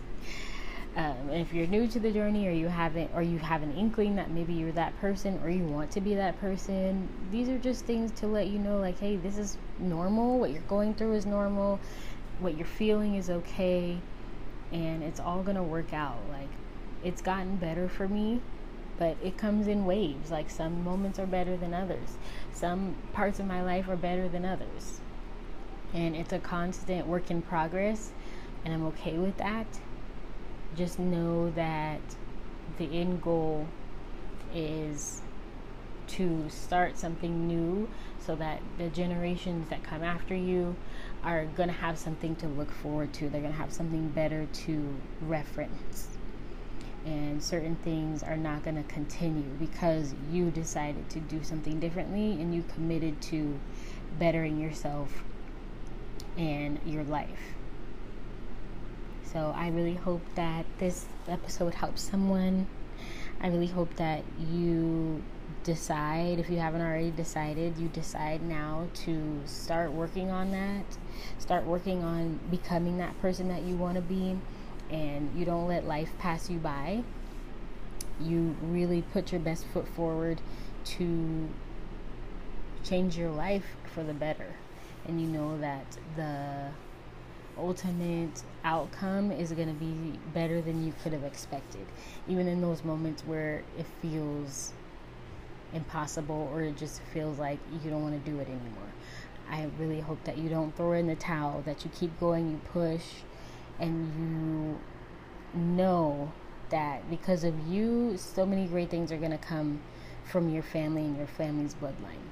Um, 0.98 1.30
if 1.30 1.54
you're 1.54 1.68
new 1.68 1.88
to 1.90 2.00
the 2.00 2.12
journey 2.12 2.48
or 2.48 2.52
you 2.52 2.70
haven't 2.70 3.12
or 3.14 3.22
you 3.22 3.38
have 3.38 3.62
an 3.62 3.72
inkling 3.78 4.16
that 4.16 4.32
maybe 4.32 4.54
you're 4.54 4.72
that 4.72 5.00
person 5.00 5.40
or 5.44 5.50
you 5.52 5.64
want 5.64 5.92
to 5.92 6.02
be 6.02 6.16
that 6.16 6.42
person 6.42 7.08
these 7.30 7.50
are 7.50 7.60
just 7.60 7.86
things 7.86 8.10
to 8.14 8.26
let 8.26 8.48
you 8.48 8.58
know 8.58 8.80
like 8.80 9.00
hey 9.00 9.16
this 9.16 9.38
is 9.38 9.58
normal. 9.78 10.40
What 10.40 10.50
you're 10.50 10.62
going 10.64 10.96
through 10.96 11.14
is 11.14 11.28
normal. 11.28 11.80
What 12.40 12.58
you're 12.58 12.66
feeling 12.66 13.14
is 13.14 13.30
okay. 13.30 14.00
And 14.72 15.04
it's 15.04 15.20
all 15.20 15.44
gonna 15.44 15.62
work 15.62 15.94
out. 15.94 16.18
Like 16.32 16.50
it's 17.04 17.22
gotten 17.22 17.58
better 17.58 17.88
for 17.88 18.08
me 18.08 18.42
but 18.98 19.16
it 19.24 19.38
comes 19.38 19.68
in 19.68 19.86
waves. 19.86 20.32
Like 20.32 20.50
some 20.50 20.84
moments 20.84 21.20
are 21.20 21.28
better 21.28 21.56
than 21.56 21.76
others. 21.76 22.18
Some 22.52 22.96
parts 23.14 23.40
of 23.40 23.46
my 23.46 23.62
life 23.62 23.88
are 23.88 23.96
better 23.96 24.28
than 24.28 24.46
others. 24.46 25.00
And 25.94 26.16
it's 26.16 26.34
a 26.34 26.40
constant 26.40 27.06
work 27.06 27.30
in 27.30 27.44
progress 27.44 28.12
and 28.66 28.74
i'm 28.74 28.86
okay 28.86 29.18
with 29.18 29.38
that 29.38 29.68
just 30.78 31.00
know 31.00 31.50
that 31.52 32.00
the 32.78 32.86
end 32.86 33.22
goal 33.22 33.68
is 34.54 35.22
to 36.08 36.50
start 36.50 36.98
something 36.98 37.48
new 37.48 37.90
so 38.20 38.36
that 38.36 38.62
the 38.78 38.90
generations 38.90 39.70
that 39.70 39.84
come 39.84 40.04
after 40.04 40.36
you 40.36 40.76
are 41.24 41.46
going 41.46 41.68
to 41.68 41.76
have 41.76 41.98
something 41.98 42.36
to 42.38 42.48
look 42.48 42.72
forward 42.72 43.12
to. 43.14 43.30
They're 43.30 43.42
going 43.42 43.54
to 43.54 43.60
have 43.60 43.74
something 43.74 44.08
better 44.10 44.46
to 44.46 44.96
reference. 45.22 46.10
And 47.06 47.42
certain 47.42 47.76
things 47.78 48.22
are 48.22 48.38
not 48.38 48.64
going 48.64 48.76
to 48.76 48.84
continue 48.84 49.50
because 49.60 50.14
you 50.32 50.52
decided 50.52 51.10
to 51.10 51.20
do 51.20 51.44
something 51.44 51.80
differently 51.80 52.32
and 52.34 52.54
you 52.54 52.64
committed 52.74 53.22
to 53.24 53.60
bettering 54.20 54.60
yourself 54.60 55.24
and 56.38 56.80
your 56.86 57.04
life. 57.04 57.57
So 59.32 59.54
I 59.56 59.68
really 59.68 59.96
hope 59.96 60.22
that 60.36 60.66
this 60.80 61.06
episode 61.28 61.74
helps 61.74 62.02
someone. 62.02 62.68
I 63.42 63.48
really 63.48 63.68
hope 63.68 63.94
that 63.98 64.24
you 64.40 65.22
decide, 65.64 66.40
if 66.40 66.50
you 66.50 66.58
haven't 66.60 66.82
already 66.82 67.12
decided, 67.12 67.78
you 67.78 67.90
decide 67.90 68.42
now 68.42 68.88
to 69.06 69.42
start 69.46 69.92
working 69.92 70.30
on 70.30 70.52
that. 70.52 70.86
Start 71.40 71.66
working 71.66 72.04
on 72.04 72.40
becoming 72.50 72.98
that 73.00 73.20
person 73.22 73.50
that 73.50 73.64
you 73.64 73.76
want 73.76 73.96
to 73.96 74.02
be, 74.02 74.38
and 74.90 75.30
you 75.38 75.44
don't 75.44 75.68
let 75.68 75.86
life 75.86 76.10
pass 76.20 76.50
you 76.50 76.58
by. 76.58 77.04
You 78.22 78.56
really 78.62 79.02
put 79.02 79.34
your 79.34 79.42
best 79.42 79.66
foot 79.66 79.88
forward 79.90 80.40
to 80.86 81.50
change 82.86 83.18
your 83.18 83.32
life 83.32 83.76
for 83.94 84.04
the 84.04 84.14
better. 84.14 84.56
And 85.06 85.20
you 85.22 85.28
know 85.28 85.58
that 85.60 85.98
the 86.16 86.70
ultimate 87.58 88.44
outcome 88.64 89.32
is 89.32 89.52
going 89.52 89.68
to 89.68 89.74
be 89.74 90.20
better 90.34 90.62
than 90.62 90.86
you 90.86 90.94
could 91.04 91.14
have 91.14 91.24
expected, 91.24 91.86
even 92.28 92.48
in 92.48 92.62
those 92.62 92.84
moments 92.84 93.24
where 93.26 93.64
it 93.78 93.86
feels 94.02 94.74
impossible 95.74 96.50
or 96.54 96.62
it 96.62 96.78
just 96.78 97.02
feels 97.14 97.40
like 97.40 97.60
you 97.84 97.90
don't 97.90 98.02
want 98.02 98.24
to 98.24 98.32
do 98.32 98.38
it 98.40 98.48
anymore. 98.48 98.92
I 99.50 99.70
really 99.80 100.02
hope 100.02 100.24
that 100.26 100.38
you 100.38 100.50
don't 100.50 100.76
throw 100.76 100.94
in 100.94 101.08
the 101.08 101.16
towel, 101.16 101.62
that 101.66 101.84
you 101.86 101.92
keep 101.94 102.20
going, 102.20 102.52
you 102.52 102.60
push, 102.72 103.06
and 103.80 104.78
you 105.54 105.60
know 105.60 106.32
that 106.70 107.10
because 107.10 107.44
of 107.44 107.68
you, 107.68 108.18
so 108.18 108.46
many 108.46 108.68
great 108.68 108.90
things 108.90 109.12
are 109.12 109.18
going 109.18 109.32
to 109.32 109.38
come 109.38 109.82
from 110.26 110.50
your 110.50 110.64
family 110.64 111.04
and 111.04 111.18
your 111.18 111.28
family's 111.28 111.74
bloodline. 111.76 112.28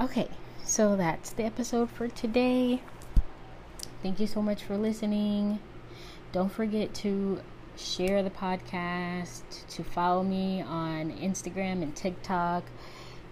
Okay, 0.00 0.28
so 0.68 0.96
that's 0.96 1.30
the 1.30 1.44
episode 1.44 1.90
for 1.90 2.08
today. 2.08 2.82
Thank 4.02 4.20
you 4.20 4.26
so 4.26 4.42
much 4.42 4.62
for 4.62 4.76
listening. 4.76 5.60
Don't 6.30 6.52
forget 6.52 6.92
to 6.96 7.40
share 7.74 8.22
the 8.22 8.28
podcast, 8.28 9.66
to 9.70 9.82
follow 9.82 10.22
me 10.22 10.60
on 10.60 11.10
Instagram 11.12 11.82
and 11.82 11.96
TikTok, 11.96 12.64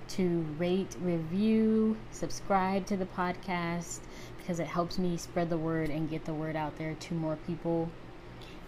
to 0.09 0.47
rate, 0.57 0.97
review, 1.03 1.99
subscribe 2.11 2.87
to 2.87 2.97
the 2.97 3.05
podcast 3.05 4.01
because 4.39 4.59
it 4.59 4.67
helps 4.67 4.99
me 4.99 5.19
spread 5.19 5.51
the 5.51 5.59
word 5.59 5.91
and 5.91 6.09
get 6.09 6.25
the 6.25 6.33
word 6.33 6.57
out 6.57 6.79
there 6.79 6.95
to 6.95 7.15
more 7.15 7.37
people. 7.47 7.91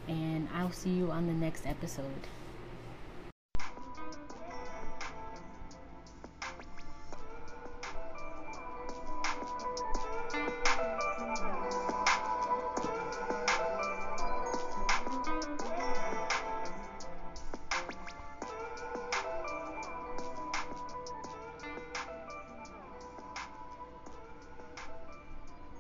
And 0.07 0.47
I'll 0.55 0.73
see 0.73 0.91
you 0.91 1.11
on 1.11 1.27
the 1.27 1.33
next 1.33 1.67
episode. 1.67 2.29